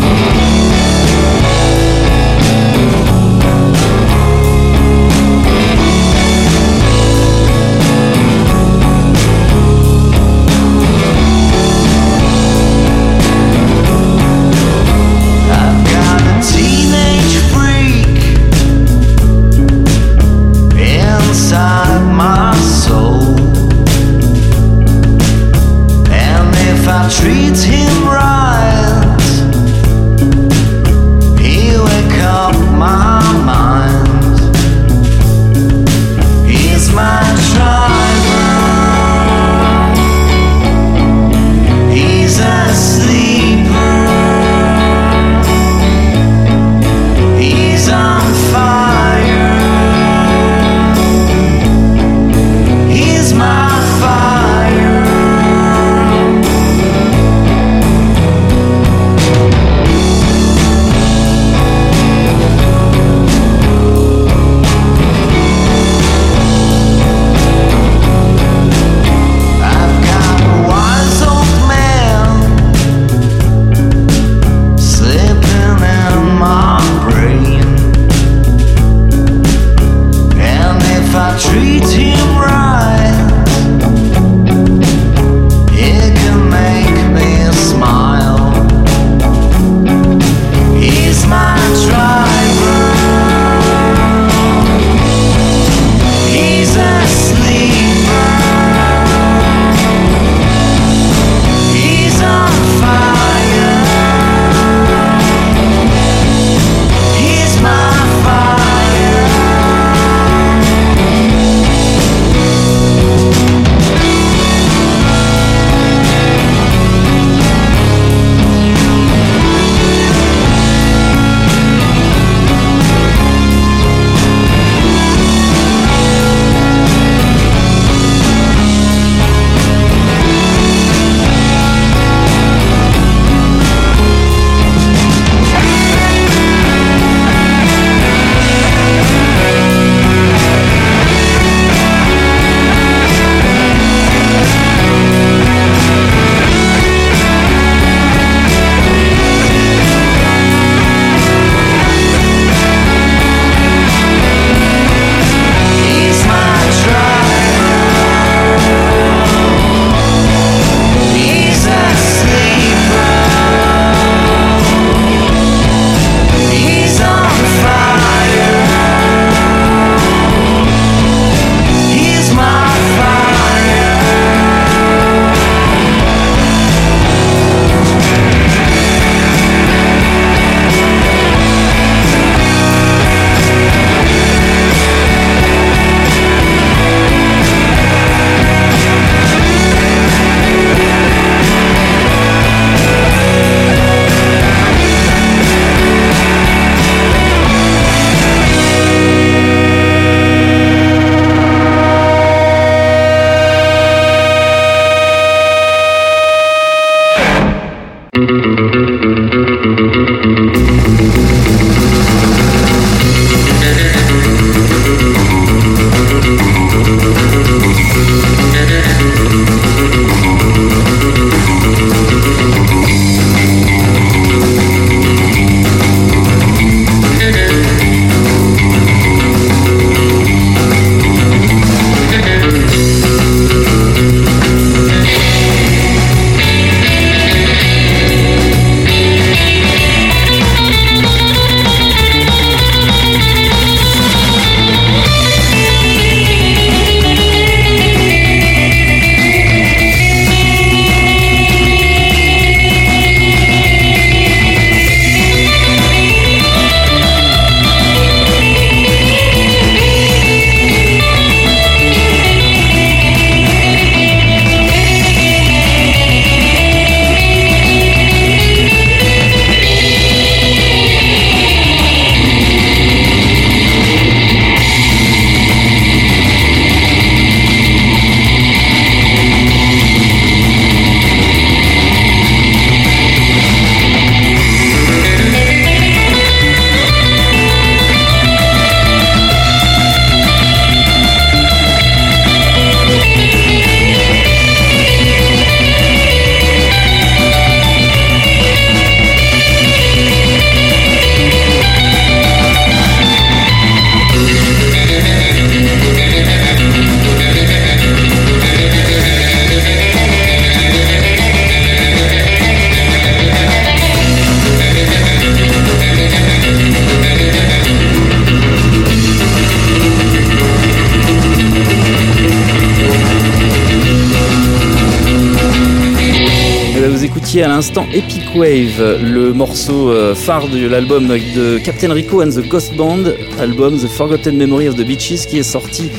[327.81, 333.05] Epic Wave, le morceau euh, phare de l'album de Captain Rico and the Ghost Band,
[333.39, 335.89] album The Forgotten Memory of the Beaches, qui est sorti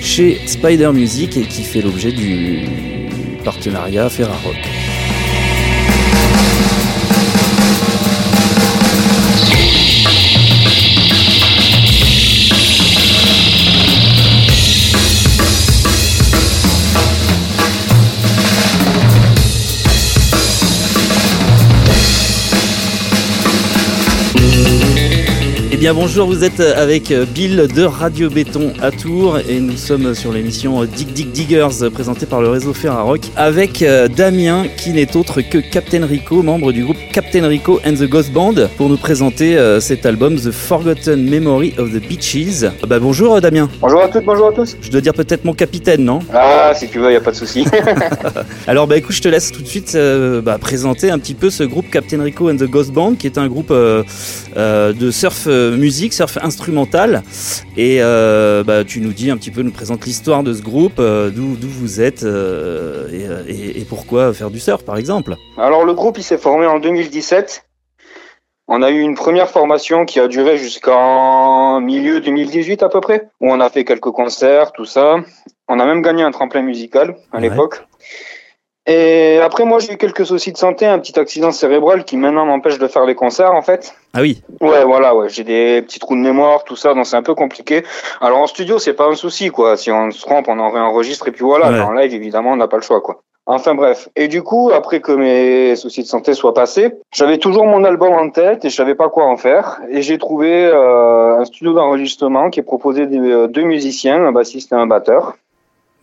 [0.00, 2.60] chez Spider Music et qui fait l'objet du
[3.44, 4.93] partenariat Ferrarock.
[25.76, 30.30] Bien bonjour, vous êtes avec Bill de Radio Béton à Tours et nous sommes sur
[30.30, 35.40] l'émission Dig Dig Diggers présentée par le réseau Ferrarock avec euh, Damien qui n'est autre
[35.40, 39.56] que Captain Rico, membre du groupe Captain Rico and the Ghost Band pour nous présenter
[39.56, 42.70] euh, cet album The Forgotten Memory of the Beaches.
[42.86, 43.68] Bah bonjour Damien.
[43.80, 44.76] Bonjour à toutes, bonjour à tous.
[44.80, 46.20] Je dois dire peut-être mon capitaine, non?
[46.32, 47.64] Ah si tu veux, y a pas de souci.
[48.66, 51.50] Alors bah écoute, je te laisse tout de suite euh, bah, présenter un petit peu
[51.50, 56.12] ce groupe Captain Rico and the Ghost Band qui est un groupe de surf musique,
[56.12, 57.22] surf instrumental.
[57.76, 60.98] Et euh, bah, tu nous dis un petit peu, nous présente l'histoire de ce groupe,
[60.98, 63.08] euh, d'où vous êtes euh,
[63.48, 65.34] et, et, pourquoi faire du surf par exemple?
[65.58, 67.64] Alors le groupe il s'est formé en 2017.
[68.66, 73.28] On a eu une première formation qui a duré jusqu'en milieu 2018 à peu près,
[73.40, 75.16] où on a fait quelques concerts, tout ça.
[75.68, 77.82] On a même gagné un tremplin musical à l'époque.
[78.86, 82.44] Et après, moi, j'ai eu quelques soucis de santé, un petit accident cérébral qui maintenant
[82.44, 83.94] m'empêche de faire les concerts, en fait.
[84.12, 84.42] Ah oui.
[84.60, 85.28] Ouais, voilà, ouais.
[85.30, 87.82] J'ai des petits trous de mémoire, tout ça, donc c'est un peu compliqué.
[88.20, 89.76] Alors en studio, c'est pas un souci, quoi.
[89.78, 91.86] Si on se trompe, on en réenregistre et puis voilà.
[91.86, 93.22] En live, évidemment, on n'a pas le choix, quoi.
[93.46, 94.08] Enfin bref.
[94.16, 98.12] Et du coup, après que mes soucis de santé soient passés, j'avais toujours mon album
[98.14, 99.80] en tête et je savais pas quoi en faire.
[99.90, 104.32] Et j'ai trouvé euh, un studio d'enregistrement qui est proposé de euh, deux musiciens, un
[104.32, 105.36] bassiste et un batteur.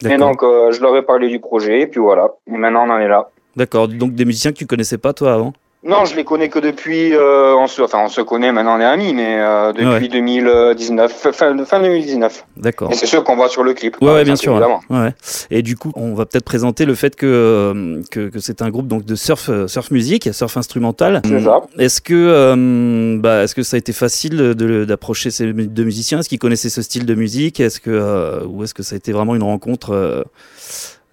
[0.09, 2.29] Et donc, euh, je leur ai parlé du projet, et puis voilà.
[2.47, 3.29] Et maintenant, on en est là.
[3.55, 3.87] D'accord.
[3.87, 5.53] Donc, des musiciens que tu connaissais pas, toi, avant?
[5.84, 7.11] Non, je les connais que depuis.
[7.11, 11.11] Euh, on se, enfin, on se connaît maintenant, on est amis, mais euh, depuis 2019,
[11.11, 12.45] fin, fin 2019.
[12.57, 12.91] D'accord.
[12.91, 13.97] Et c'est sûr qu'on voit sur le clip.
[13.99, 14.61] Ouais, bien sûr.
[14.91, 15.13] Ouais.
[15.49, 18.69] Et du coup, on va peut-être présenter le fait que euh, que, que c'est un
[18.69, 21.23] groupe donc de surf surf musique, surf instrumental.
[21.25, 21.61] C'est ça.
[21.79, 26.19] Est-ce que bah, est-ce que ça a été facile d'approcher ces deux musiciens?
[26.19, 27.59] Est-ce qu'ils connaissaient ce style de musique?
[27.59, 30.25] Est-ce que ou est-ce que ça a été vraiment une rencontre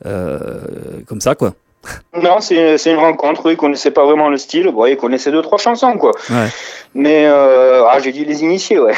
[0.04, 1.54] comme ça, quoi?
[2.22, 3.50] Non, c'est une rencontre.
[3.50, 4.68] Ils connaissaient pas vraiment le style.
[4.68, 6.12] Bon, ils connaissaient deux trois chansons, quoi.
[6.30, 6.48] Ouais.
[6.94, 8.94] Mais euh, ah, j'ai dû les initier, ouais.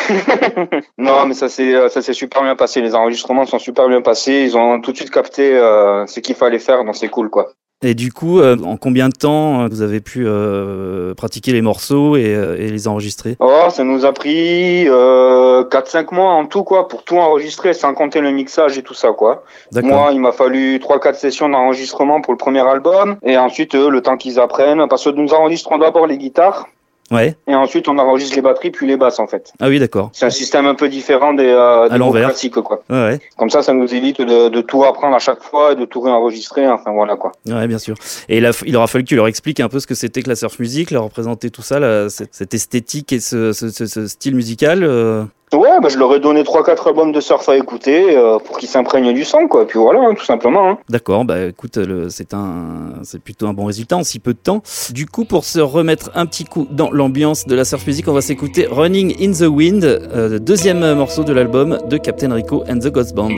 [0.99, 2.81] non, mais ça s'est ça s'est super bien passé.
[2.81, 4.45] Les enregistrements sont super bien passés.
[4.45, 6.85] Ils ont tout de suite capté euh, ce qu'il fallait faire.
[6.85, 7.53] Donc c'est cool, quoi.
[7.83, 12.17] Et du coup, euh, en combien de temps vous avez pu euh, pratiquer les morceaux
[12.17, 13.37] et, et, les enregistrer?
[13.41, 18.21] Oh, ça nous a pris 4-5 mois en tout, quoi, pour tout enregistrer, sans compter
[18.21, 19.45] le mixage et tout ça, quoi.
[19.73, 24.17] Moi, il m'a fallu 3-4 sessions d'enregistrement pour le premier album, et ensuite, le temps
[24.17, 26.67] qu'ils apprennent, parce que nous enregistrons d'abord les guitares,
[27.11, 27.35] Ouais.
[27.49, 29.53] Et ensuite, on enregistre les batteries puis les basses en fait.
[29.61, 30.11] Ah oui, d'accord.
[30.13, 32.83] C'est un système un peu différent des, euh, des classiques quoi.
[32.89, 33.21] Ouais, ouais.
[33.37, 36.01] Comme ça, ça nous évite de, de, tout apprendre à chaque fois et de tout
[36.01, 36.69] réenregistrer.
[36.69, 37.33] Enfin voilà quoi.
[37.49, 37.97] Ouais, bien sûr.
[38.29, 40.29] Et il, il aura fallu que tu leur expliques un peu ce que c'était que
[40.29, 43.87] la surf music, leur représenter tout ça, là, cette, cette, esthétique et ce, ce, ce,
[43.87, 44.85] ce style musical.
[44.85, 45.25] Euh...
[45.53, 48.69] Ouais, bah, je leur ai donné 3-4 albums de surf à écouter euh, pour qu'ils
[48.69, 49.67] s'imprègnent du son, quoi.
[49.67, 50.71] Puis voilà, hein, tout simplement.
[50.71, 50.79] Hein.
[50.89, 51.79] D'accord, bah écoute,
[52.09, 54.63] c'est un, c'est plutôt un bon résultat en si peu de temps.
[54.93, 58.13] Du coup, pour se remettre un petit coup dans l'ambiance de la surf music, on
[58.13, 62.79] va s'écouter Running in the Wind, euh, deuxième morceau de l'album de Captain Rico and
[62.79, 63.35] the Ghost Band.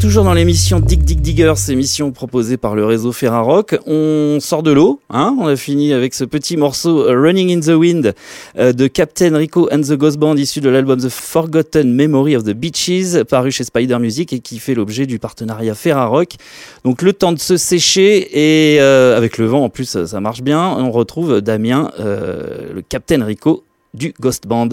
[0.00, 3.78] Toujours dans l'émission Dig Dig Diggers, émission proposée par le réseau Ferrarock.
[3.86, 7.60] On sort de l'eau, hein on a fini avec ce petit morceau euh, Running in
[7.60, 8.14] the Wind
[8.58, 12.44] euh, de Captain Rico and the Ghost Band issu de l'album The Forgotten Memory of
[12.44, 16.36] the Beaches paru chez Spider Music et qui fait l'objet du partenariat Ferrarock.
[16.84, 20.42] Donc le temps de se sécher et euh, avec le vent en plus ça, marche
[20.42, 24.68] bien, on retrouve Damien, le Captain Rico du Ghost Band.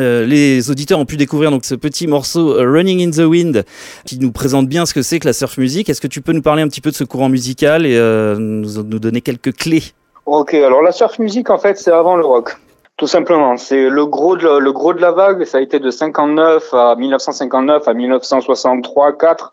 [0.00, 3.64] Euh, les auditeurs ont pu découvrir donc ce petit morceau euh, Running in the Wind
[4.04, 5.88] qui nous présente bien ce que c'est que la surf music.
[5.88, 8.36] Est-ce que tu peux nous parler un petit peu de ce courant musical et euh,
[8.38, 9.82] nous, nous donner quelques clés?
[10.26, 12.56] Ok, alors la surf music en fait c'est avant le rock.
[12.98, 15.78] Tout simplement, c'est le gros de la, le gros de la vague, ça a été
[15.78, 19.52] de 59 à 1959 à 1963 4.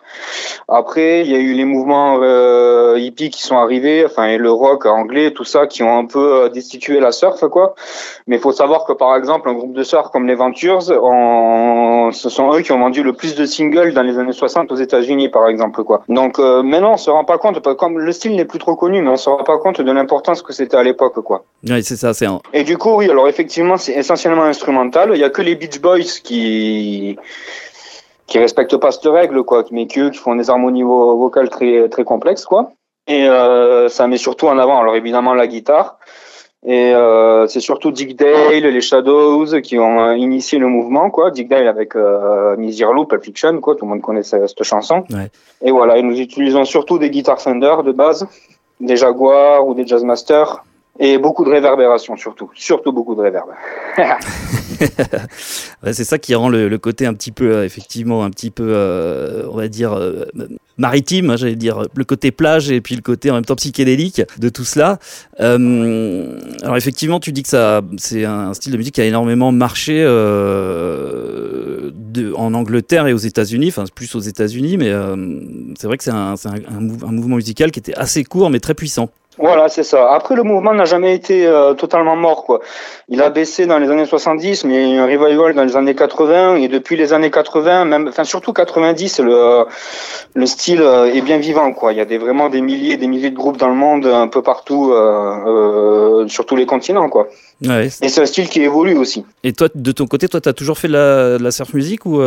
[0.68, 4.52] Après, il y a eu les mouvements euh, hippies qui sont arrivés, enfin et le
[4.52, 7.76] rock anglais, tout ça qui ont un peu euh, destitué la surf quoi.
[8.26, 12.30] Mais il faut savoir que par exemple, un groupe de surf comme les Ventures, ce
[12.30, 15.30] sont eux qui ont vendu le plus de singles dans les années 60 aux États-Unis
[15.30, 16.02] par exemple quoi.
[16.10, 19.04] Donc euh, maintenant, on se rend pas compte comme le style n'est plus trop connu,
[19.04, 21.44] mais on se rend pas compte de l'importance que c'était à l'époque quoi.
[21.64, 22.40] Oui, c'est ça, c'est un...
[22.54, 25.12] Et du coup, oui, alors effectivement, c'est essentiellement instrumental.
[25.14, 27.18] Il y a que les Beach Boys qui
[28.28, 32.04] qui respectent pas cette règle, quoi, mais qui qui font des harmonies vocales très très
[32.04, 32.72] complexes, quoi.
[33.08, 36.00] Et euh, ça met surtout en avant, alors évidemment la guitare.
[36.68, 41.30] Et euh, c'est surtout Dick Dale, les Shadows qui ont initié le mouvement, quoi.
[41.30, 43.76] Dick Dale avec euh, Loop, Pulp Fiction, quoi.
[43.76, 45.04] Tout le monde connaît cette, chanson.
[45.12, 45.30] Ouais.
[45.62, 48.26] Et voilà, et nous utilisons surtout des guitares Fender de base,
[48.80, 50.64] des Jaguar ou des Jazzmaster
[50.98, 53.50] et beaucoup de réverbération surtout, surtout beaucoup de réverb.
[55.92, 59.46] c'est ça qui rend le, côté un petit peu, euh, effectivement, un petit peu, euh,
[59.52, 60.26] on va dire, euh,
[60.78, 64.22] maritime, hein, j'allais dire, le côté plage et puis le côté en même temps psychédélique
[64.40, 65.00] de tout cela.
[65.38, 70.06] alors effectivement, tu dis que ça, c'est un style de musique qui a énormément marché
[72.38, 74.92] en Angleterre et aux États-Unis, enfin plus aux États-Unis, mais
[75.78, 79.10] c'est vrai que c'est un, un mouvement musical qui était assez court mais très puissant.
[79.38, 80.14] Voilà, c'est ça.
[80.14, 82.62] Après, le mouvement n'a jamais été euh, totalement mort, quoi.
[83.10, 85.64] Il a baissé dans les années 70, mais il y a eu un revival dans
[85.64, 89.66] les années 80, et depuis les années 80, même, enfin surtout 90, le
[90.34, 91.92] le style euh, est bien vivant, quoi.
[91.92, 94.06] Il y a des, vraiment des milliers, et des milliers de groupes dans le monde,
[94.06, 97.28] un peu partout, euh, sur tous les continents, quoi.
[97.66, 97.88] Ouais.
[98.02, 99.26] Et c'est un style qui évolue aussi.
[99.44, 102.06] Et toi, de ton côté, toi, t'as toujours fait de la, de la surf music
[102.06, 102.22] ou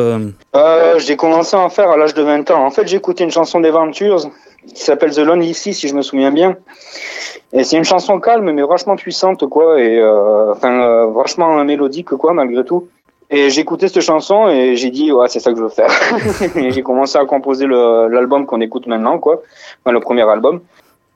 [0.98, 2.64] J'ai commencé à en faire à l'âge de 20 ans.
[2.64, 4.30] En fait, j'ai écouté une chanson des Ventures
[4.74, 6.56] qui s'appelle The Lonely Sea, si je me souviens bien.
[7.52, 12.10] Et c'est une chanson calme, mais vachement puissante, quoi, et euh, enfin, euh, vachement mélodique,
[12.10, 12.88] quoi, malgré tout.
[13.30, 15.90] Et écouté cette chanson et j'ai dit, ouais, c'est ça que je veux faire.
[16.56, 19.42] et j'ai commencé à composer l'album qu'on écoute maintenant, quoi,
[19.84, 20.60] enfin, le premier album.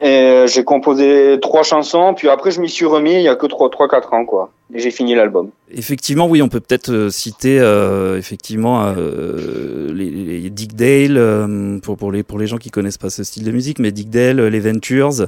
[0.00, 3.46] Et j'ai composé trois chansons, puis après je m'y suis remis il y a que
[3.46, 4.50] trois, trois, quatre ans, quoi.
[4.74, 5.50] Et j'ai fini l'album.
[5.70, 11.78] Effectivement, oui, on peut peut-être euh, citer euh, effectivement euh, les, les, Dick Dale euh,
[11.78, 14.08] pour pour les pour les gens qui connaissent pas ce style de musique, mais Dick
[14.08, 15.26] Dale, les Ventures,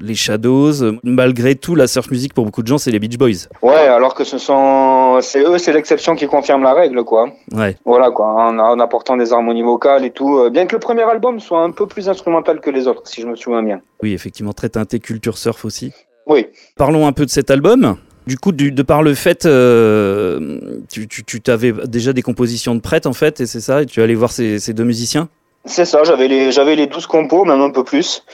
[0.00, 0.98] les Shadows.
[1.04, 3.48] Malgré tout, la surf music pour beaucoup de gens, c'est les Beach Boys.
[3.62, 7.32] Ouais, alors que ce sont c'est eux, c'est l'exception qui confirme la règle, quoi.
[7.52, 7.76] Ouais.
[7.86, 10.50] Voilà, quoi, en, en apportant des harmonies vocales et tout.
[10.50, 13.26] Bien que le premier album soit un peu plus instrumental que les autres, si je
[13.26, 13.80] me souviens bien.
[14.02, 15.92] Oui, effectivement, très teinté culture surf aussi.
[16.26, 16.46] Oui.
[16.76, 17.96] Parlons un peu de cet album.
[18.26, 20.58] Du coup, de par le fait, euh,
[20.90, 24.02] tu, tu, avais déjà des compositions de prêtes en fait, et c'est ça, et tu
[24.02, 25.28] allais voir ces, deux musiciens?
[25.66, 28.24] C'est ça, j'avais les, j'avais les 12 compos, même un peu plus.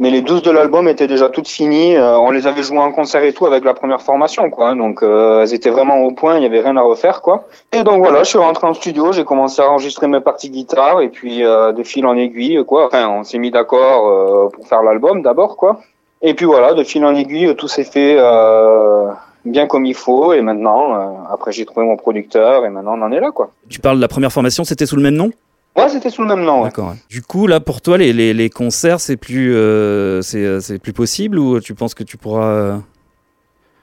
[0.00, 1.94] Mais les 12 de l'album étaient déjà toutes finies.
[1.94, 4.74] Euh, on les avait jouées en concert et tout avec la première formation, quoi.
[4.74, 7.44] Donc, euh, elles étaient vraiment au point, il n'y avait rien à refaire, quoi.
[7.72, 11.00] Et donc voilà, je suis rentré en studio, j'ai commencé à enregistrer mes parties guitare,
[11.02, 12.86] et puis de fil en aiguille, quoi.
[12.86, 15.80] Enfin, on s'est mis d'accord pour faire l'album d'abord, quoi.
[16.22, 19.08] Et puis voilà, de fil en aiguille, tout s'est fait euh,
[19.44, 20.32] bien comme il faut.
[20.32, 23.50] Et maintenant, euh, après j'ai trouvé mon producteur et maintenant on en est là, quoi.
[23.68, 25.30] Tu parles de la première formation, c'était sous le même nom?
[25.76, 26.60] Ouais, c'était sous le même nom.
[26.60, 26.68] Ouais.
[26.68, 26.88] D'accord.
[26.88, 26.96] Ouais.
[27.10, 31.38] Du coup, là, pour toi, les, les, les concerts, c'est plus, euh, c'est plus possible
[31.38, 32.76] ou tu penses que tu pourras euh...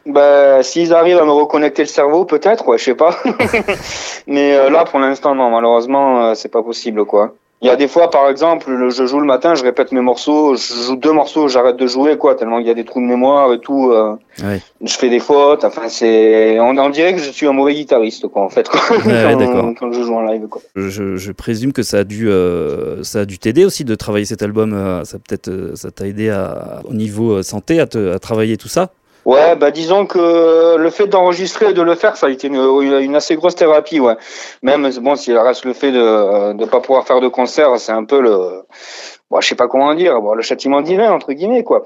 [0.08, 3.16] Bah, s'ils arrivent à me reconnecter le cerveau, peut-être, ouais, je sais pas.
[4.28, 7.36] Mais euh, là, pour l'instant, non, malheureusement, c'est pas possible, quoi.
[7.64, 10.56] Il y a des fois, par exemple, je joue le matin, je répète mes morceaux,
[10.56, 13.06] je joue deux morceaux, j'arrête de jouer, quoi, tellement il y a des trous de
[13.06, 13.90] mémoire et tout.
[13.92, 14.62] Euh, ouais.
[14.82, 15.64] Je fais des fautes.
[15.64, 18.82] Enfin, c'est, on, on, dirait que je suis un mauvais guitariste, quoi, en fait, quoi,
[18.98, 20.62] ouais, quand, quand, je joue en live, quoi.
[20.76, 24.26] Je, je présume que ça a dû, euh, ça a dû t'aider aussi de travailler
[24.26, 24.74] cet album.
[24.74, 28.68] Euh, ça peut-être, ça t'a aidé à, au niveau santé à, te, à travailler tout
[28.68, 28.90] ça.
[29.26, 33.16] Ouais, bah disons que le fait d'enregistrer et de le faire, ça a été une,
[33.16, 34.16] assez grosse thérapie, ouais.
[34.62, 38.04] Même bon, s'il reste le fait de ne pas pouvoir faire de concert, c'est un
[38.04, 38.64] peu le,
[39.32, 41.84] bon, je sais pas comment dire, bon, le châtiment divin entre guillemets, quoi.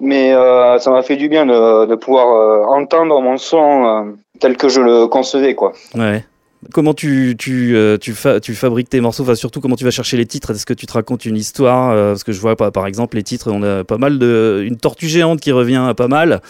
[0.00, 4.12] Mais euh, ça m'a fait du bien de, de pouvoir euh, entendre mon son euh,
[4.40, 5.72] tel que je le concevais, quoi.
[5.94, 6.24] Ouais.
[6.72, 9.90] Comment tu, tu, euh, tu, fa tu, fabriques tes morceaux Enfin, surtout, comment tu vas
[9.90, 12.54] chercher les titres Est-ce que tu te racontes une histoire euh, Parce que je vois,
[12.54, 14.62] par exemple, les titres, on a pas mal de.
[14.64, 16.40] Une tortue géante qui revient pas mal.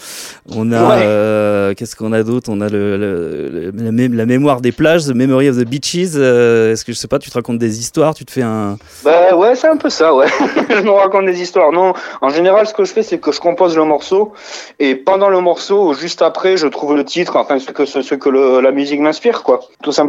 [0.53, 0.87] On a.
[0.87, 1.01] Ouais.
[1.03, 2.51] Euh, Qu'est-ce qu'on a d'autre?
[2.53, 6.15] On a le, le, le, la, la, mémoire des plages, The Memory of the Beaches.
[6.15, 8.13] Est-ce que je sais pas, tu te racontes des histoires?
[8.13, 8.77] Tu te fais un.
[9.03, 10.27] Bah ouais, c'est un peu ça, ouais.
[10.69, 11.71] je me raconte des histoires.
[11.71, 14.33] Non, en général, ce que je fais, c'est que je compose le morceau
[14.77, 18.13] et pendant le morceau, juste après, je trouve le titre, enfin, ce que, ce, ce
[18.13, 19.61] que la musique m'inspire, quoi.
[19.81, 20.02] Tout simplement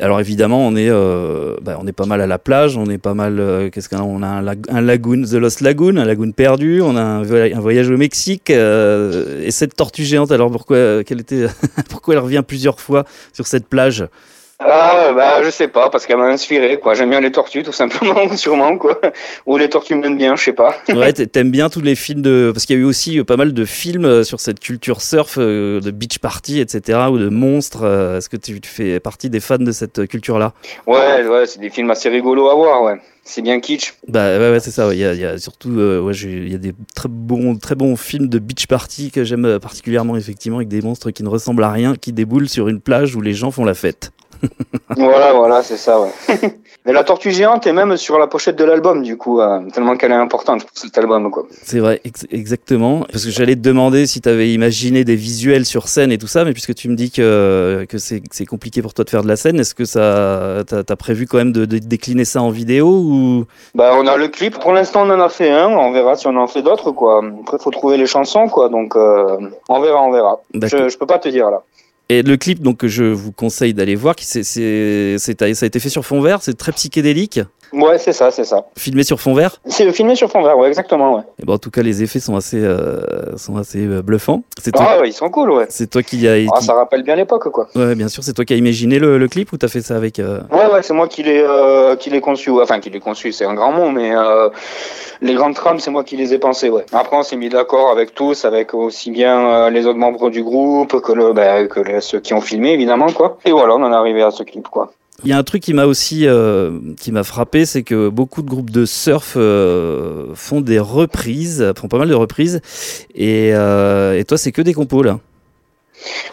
[0.00, 2.98] Alors évidemment, on est, euh, bah, on est pas mal à la plage, on est
[2.98, 3.40] pas mal.
[3.40, 4.02] Euh, Qu'est-ce qu'on a?
[4.02, 6.82] On a un, lag lagoon, The Lost Lagoon, un lagoon perdu.
[6.82, 10.32] On a un, un voyage au Mexique euh, et cette tortue géante.
[10.32, 11.46] Alors pourquoi, quelle était,
[11.88, 14.06] pourquoi elle revient plusieurs fois sur cette plage?
[14.58, 16.94] Ah bah je sais pas parce qu'elle m'a inspiré quoi.
[16.94, 18.98] J'aime bien les tortues tout simplement sûrement quoi.
[19.44, 20.74] Ou les tortues m'aiment bien, je sais pas.
[20.88, 23.52] ouais, t'aimes bien tous les films de parce qu'il y a eu aussi pas mal
[23.52, 27.84] de films sur cette culture surf de beach party etc ou de monstres.
[28.16, 30.54] Est-ce que tu, fais partie des fans de cette culture là
[30.86, 32.96] Ouais ouais c'est des films assez rigolos à voir ouais.
[33.28, 33.92] C'est bien kitsch.
[34.06, 34.94] Bah ouais, ouais c'est ça.
[34.94, 37.56] Il y, a, il y a surtout euh, ouais, il y a des très bons
[37.56, 41.28] très bons films de beach party que j'aime particulièrement effectivement avec des monstres qui ne
[41.28, 44.12] ressemblent à rien qui déboulent sur une plage où les gens font la fête.
[44.96, 46.10] Voilà, voilà, c'est ça, ouais.
[46.86, 49.96] Mais la tortue géante est même sur la pochette de l'album, du coup, euh, tellement
[49.96, 51.44] qu'elle est importante pour cet album, quoi.
[51.50, 53.00] C'est vrai, ex exactement.
[53.10, 56.28] Parce que j'allais te demander si tu avais imaginé des visuels sur scène et tout
[56.28, 59.28] ça, mais puisque tu me dis que, que c'est compliqué pour toi de faire de
[59.28, 62.50] la scène, est-ce que ça, t'as as prévu quand même de, de, décliner ça en
[62.50, 63.44] vidéo ou?
[63.74, 64.56] Bah, on a le clip.
[64.60, 65.66] Pour l'instant, on en a fait un.
[65.68, 67.20] On verra si on en fait d'autres, quoi.
[67.42, 68.68] Après, faut trouver les chansons, quoi.
[68.68, 70.40] Donc, euh, on verra, on verra.
[70.54, 71.62] Je, je peux pas te dire là.
[72.08, 75.80] Et le clip donc que je vous conseille d'aller voir, c'est, c'est, ça a été
[75.80, 77.40] fait sur fond vert, c'est très psychédélique.
[77.72, 78.66] Ouais, c'est ça, c'est ça.
[78.76, 79.60] Filmé sur fond vert?
[79.66, 81.22] C'est filmé sur fond vert, ouais, exactement, ouais.
[81.40, 84.42] Et bon, en tout cas, les effets sont assez, euh, sont assez euh, bluffants.
[84.62, 84.86] C'est toi...
[84.88, 85.66] Ah ouais, ils sont cool, ouais.
[85.68, 86.34] C'est toi qui a.
[86.54, 87.68] Ah, ça rappelle bien l'époque, quoi.
[87.74, 88.22] Ouais, bien sûr.
[88.22, 90.40] C'est toi qui as imaginé le, le clip ou t'as fait ça avec euh...
[90.50, 92.50] Ouais, ouais, c'est moi qui l'ai, euh, qui l'ai conçu.
[92.50, 94.12] Enfin, qui l'ai conçu, c'est un grand mot, mais
[95.20, 96.84] les grandes trames, c'est moi qui les ai pensées, ouais.
[96.92, 101.00] Après, on s'est mis d'accord avec tous, avec aussi bien les autres membres du groupe
[101.00, 103.38] que le, bah, que les, ceux qui ont filmé, évidemment, quoi.
[103.44, 104.92] Et voilà, on en est arrivé à ce clip, quoi.
[105.24, 108.42] Il y a un truc qui m'a aussi euh, qui m'a frappé, c'est que beaucoup
[108.42, 112.60] de groupes de surf euh, font des reprises, font pas mal de reprises,
[113.14, 115.18] et, euh, et toi c'est que des compos là.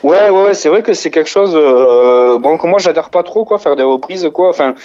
[0.04, 1.54] Ouais, ouais, c'est vrai que c'est quelque chose.
[1.56, 4.50] Euh, bon, que moi, j'adhère pas trop, quoi, faire des reprises, quoi.
[4.50, 4.76] Enfin,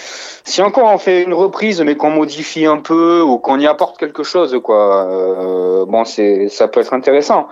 [0.45, 3.97] si encore on fait une reprise, mais qu'on modifie un peu ou qu'on y apporte
[3.97, 5.05] quelque chose, quoi.
[5.05, 7.47] Euh, bon, c'est, ça peut être intéressant.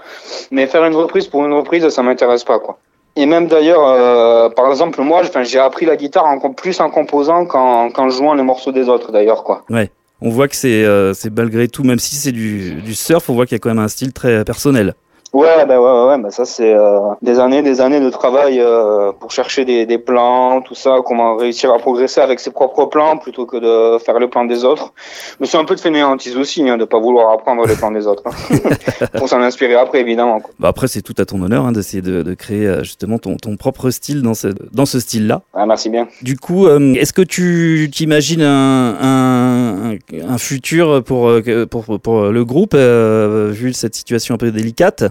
[0.52, 2.78] Mais faire une reprise pour une reprise, ça m'intéresse pas, quoi.
[3.18, 7.46] Et même d'ailleurs, euh, par exemple, moi, j'ai appris la guitare en, plus en composant
[7.46, 9.64] qu'en, qu'en jouant les morceaux des autres, d'ailleurs, quoi.
[9.72, 9.90] Ouais.
[10.22, 13.48] On voit que c'est, euh, malgré tout, même si c'est du, du surf, on voit
[13.48, 14.94] qu'il y a quand même un style très personnel.
[15.38, 19.12] Ouais, bah ouais, ouais, bah ça c'est euh, des années, des années de travail euh,
[19.12, 23.18] pour chercher des, des plans, tout ça, comment réussir à progresser avec ses propres plans
[23.18, 24.94] plutôt que de faire le plan des autres.
[25.40, 28.08] Mais c'est un peu de fainéantise aussi, hein, de pas vouloir apprendre les plans des
[28.08, 28.58] autres, hein.
[29.20, 30.40] pour s'en inspirer après évidemment.
[30.40, 30.50] Quoi.
[30.58, 33.38] Bah après c'est tout à ton honneur hein, d'essayer de, de, créer euh, justement ton,
[33.38, 35.44] ton propre style dans ce dans ce style-là.
[35.54, 36.08] Ah, merci bien.
[36.24, 41.32] Du coup, euh, est-ce que tu t'imagines un, un, un, futur pour
[41.70, 45.04] pour pour le groupe vu cette situation un peu délicate?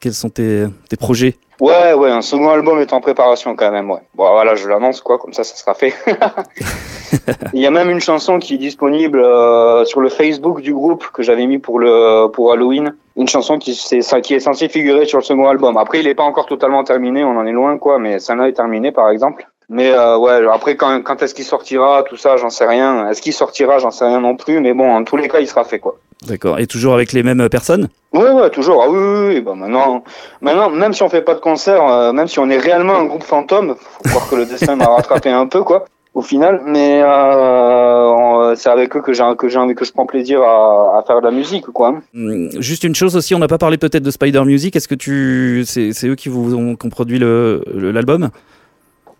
[0.00, 1.36] Quels sont tes, tes projets?
[1.60, 4.00] Ouais, ouais, un second album est en préparation quand même, ouais.
[4.14, 5.92] Bon, voilà, je l'annonce, quoi, comme ça, ça sera fait.
[7.52, 11.08] Il y a même une chanson qui est disponible euh, sur le Facebook du groupe
[11.12, 12.94] que j'avais mis pour le pour Halloween.
[13.16, 15.76] Une chanson qui, c'est, ça, qui est censée figurer sur le second album.
[15.76, 18.52] Après, il est pas encore totalement terminé, on en est loin, quoi, mais ça est
[18.54, 19.49] terminé, par exemple.
[19.72, 23.08] Mais euh, ouais, après, quand, quand est-ce qu'il sortira, tout ça, j'en sais rien.
[23.08, 25.46] Est-ce qu'il sortira, j'en sais rien non plus, mais bon, en tous les cas, il
[25.46, 25.96] sera fait, quoi.
[26.26, 26.58] D'accord.
[26.58, 27.88] Et toujours avec les mêmes personnes?
[28.12, 28.82] Ouais, ouais, toujours.
[28.82, 29.40] Ah oui, oui, oui.
[29.40, 30.02] Bah, maintenant,
[30.40, 33.04] maintenant, même si on fait pas de concert, euh, même si on est réellement un
[33.04, 36.62] groupe fantôme, faut croire que le dessin m'a rattrapé un peu, quoi, au final.
[36.66, 41.04] Mais euh, c'est avec eux que j'ai que j'ai que je prends plaisir à, à,
[41.06, 41.94] faire de la musique, quoi.
[42.12, 44.74] Hum, juste une chose aussi, on n'a pas parlé peut-être de Spider Music.
[44.74, 48.30] Est-ce que tu, c'est eux qui vous ont, qui ont produit le l'album?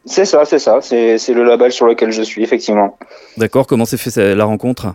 [0.05, 0.80] C'est ça, c'est ça.
[0.80, 2.98] C'est le label sur lequel je suis, effectivement.
[3.36, 3.66] D'accord.
[3.66, 4.94] Comment s'est fait la rencontre?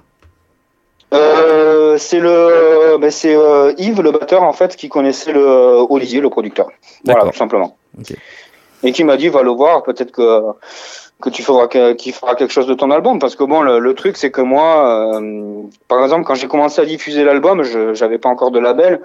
[1.13, 5.85] Euh, c'est le, ben c'est euh, Yves, le batteur en fait, qui connaissait le euh,
[5.89, 6.67] Olivier, le producteur.
[7.05, 7.77] Voilà, tout simplement.
[7.99, 8.15] Okay.
[8.83, 10.41] Et qui m'a dit, va le voir, peut-être que
[11.21, 13.93] que tu feras qu'il fera quelque chose de ton album parce que bon le, le
[13.93, 18.17] truc c'est que moi euh, par exemple quand j'ai commencé à diffuser l'album je j'avais
[18.17, 18.99] pas encore de label.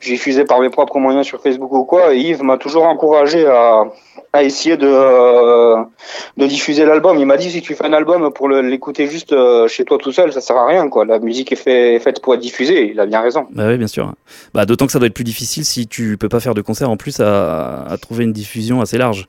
[0.00, 3.46] J'ai diffusé par mes propres moyens sur Facebook ou quoi et Yves m'a toujours encouragé
[3.46, 3.84] à,
[4.32, 5.76] à essayer de euh,
[6.36, 7.16] de diffuser l'album.
[7.18, 10.12] Il m'a dit si tu fais un album pour l'écouter juste euh, chez toi tout
[10.12, 11.04] seul ça sert à rien quoi.
[11.04, 13.46] La musique est, fait, est faite pour être diffusée il a bien raison.
[13.52, 14.12] Bah oui bien sûr.
[14.52, 16.90] Bah d'autant que ça doit être plus difficile si tu peux pas faire de concert
[16.90, 19.28] en plus à, à trouver une diffusion assez large.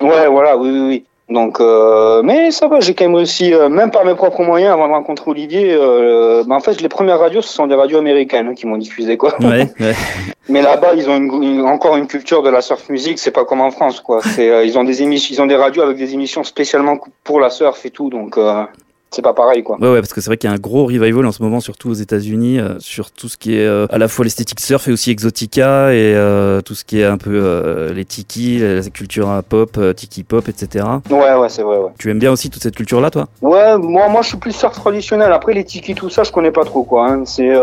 [0.00, 1.04] Ouais voilà oui oui, oui.
[1.28, 4.72] Donc, euh, mais ça va, j'ai quand même réussi, euh, même par mes propres moyens,
[4.72, 5.72] avant de rencontrer Olivier.
[5.72, 8.76] Euh, bah en fait, les premières radios, ce sont des radios américaines hein, qui m'ont
[8.76, 9.34] diffusé, quoi.
[9.40, 9.94] Ouais, ouais.
[10.48, 13.18] mais là-bas, ils ont une, une, encore une culture de la surf music.
[13.18, 14.20] C'est pas comme en France, quoi.
[14.22, 17.40] C'est, euh, ils ont des émissions, ils ont des radios avec des émissions spécialement pour
[17.40, 18.08] la surf et tout.
[18.08, 18.62] Donc, euh,
[19.10, 19.76] c'est pas pareil quoi.
[19.80, 21.60] Ouais, ouais parce que c'est vrai qu'il y a un gros revival en ce moment,
[21.60, 24.86] surtout aux États-Unis, euh, sur tout ce qui est euh, à la fois l'esthétique surf
[24.88, 29.42] et aussi exotica et euh, tout ce qui est un peu les tiki, la culture
[29.48, 30.84] pop, tiki pop, etc.
[31.10, 31.78] Ouais, ouais, c'est vrai.
[31.78, 31.90] Ouais.
[31.98, 33.26] Tu aimes bien aussi toute cette culture-là, toi?
[33.42, 35.32] Ouais, moi, moi, je suis plus surf traditionnel.
[35.32, 37.10] Après les tiki, tout ça, je connais pas trop quoi.
[37.10, 37.22] Hein.
[37.24, 37.54] C'est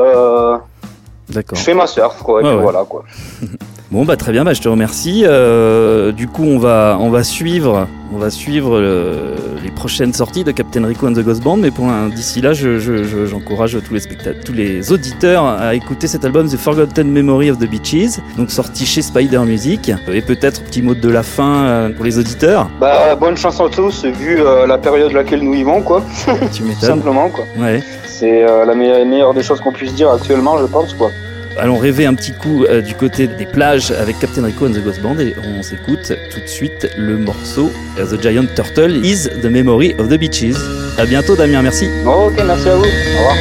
[1.29, 1.57] D'accord.
[1.57, 2.41] Je fais ma surf, quoi.
[2.41, 3.03] Et Ouais, puis voilà, quoi.
[3.93, 5.23] Bon bah très bien, bah, je te remercie.
[5.23, 10.43] Euh, du coup on va on va suivre on va suivre le- les prochaines sorties
[10.43, 11.85] de Captain Rico and the Ghost Band, mais pour
[12.15, 16.25] d'ici là je- je- je- j'encourage tous les spectateurs, tous les auditeurs à écouter cet
[16.25, 19.91] album The Forgotten Memory of the Beaches, donc sorti chez Spider Music.
[20.11, 22.69] Et peut-être petit mot de la fin euh, pour les auditeurs.
[22.79, 26.03] Bah, bonne chance à tous, vu euh, la période laquelle nous vivons, quoi.
[26.51, 26.79] Tu m'étonnes.
[26.97, 27.45] simplement, quoi.
[27.59, 27.83] Ouais.
[28.07, 31.11] C'est euh, la meilleure, meilleure des choses qu'on puisse dire actuellement, je pense, quoi.
[31.57, 34.83] Allons rêver un petit coup euh, du côté des plages avec Captain Rico and the
[34.83, 39.29] Ghost Band et on s'écoute tout de suite le morceau euh, The Giant Turtle is
[39.41, 40.57] the Memory of the Beaches.
[40.97, 41.87] À bientôt Damien, merci.
[42.05, 42.83] Ok, merci à vous.
[42.83, 43.35] Au revoir.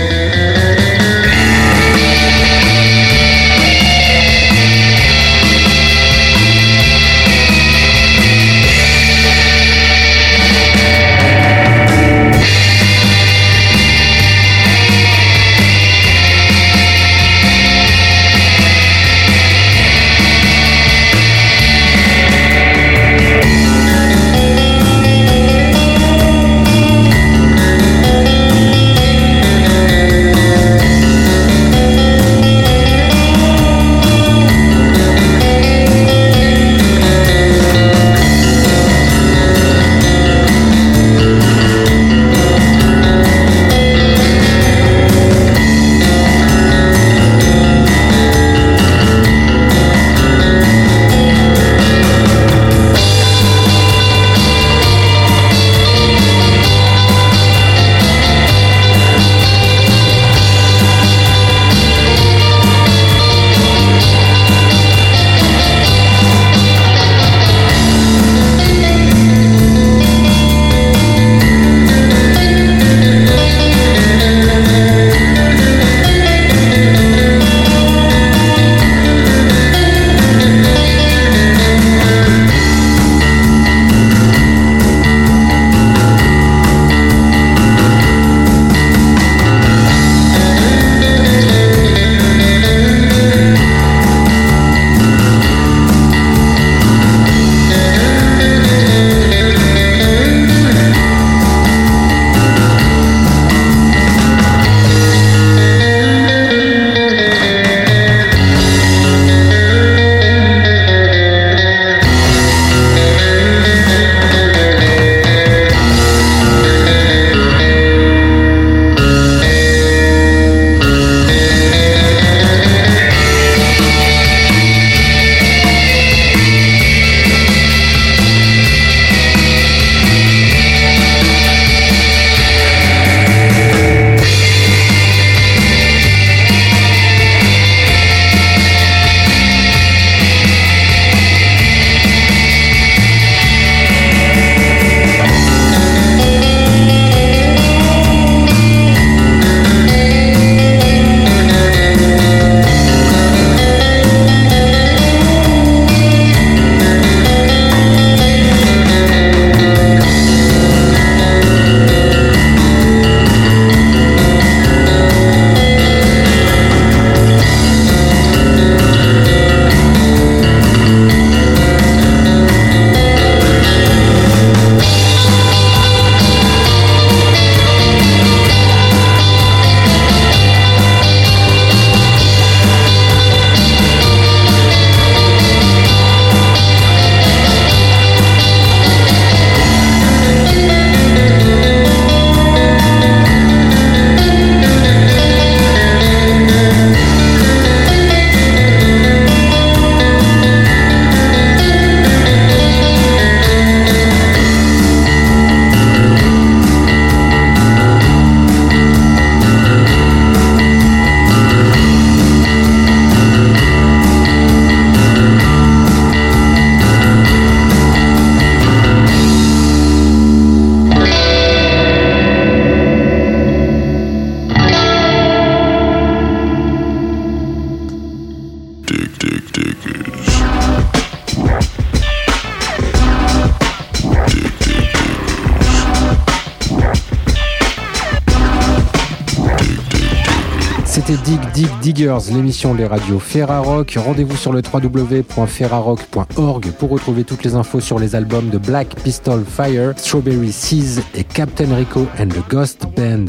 [242.02, 243.96] L'émission des radios Ferrarock.
[243.96, 249.44] Rendez-vous sur le www.ferrarock.org pour retrouver toutes les infos sur les albums de Black Pistol
[249.44, 253.26] Fire, Strawberry Seas et Captain Rico and the Ghost Band.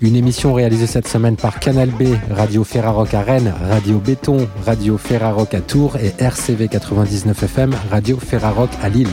[0.00, 4.98] Une émission réalisée cette semaine par Canal B, Radio Ferrarock à Rennes, Radio Béton, Radio
[4.98, 9.06] Ferrarock à Tours et RCV 99 FM, Radio Ferrarock à Lille.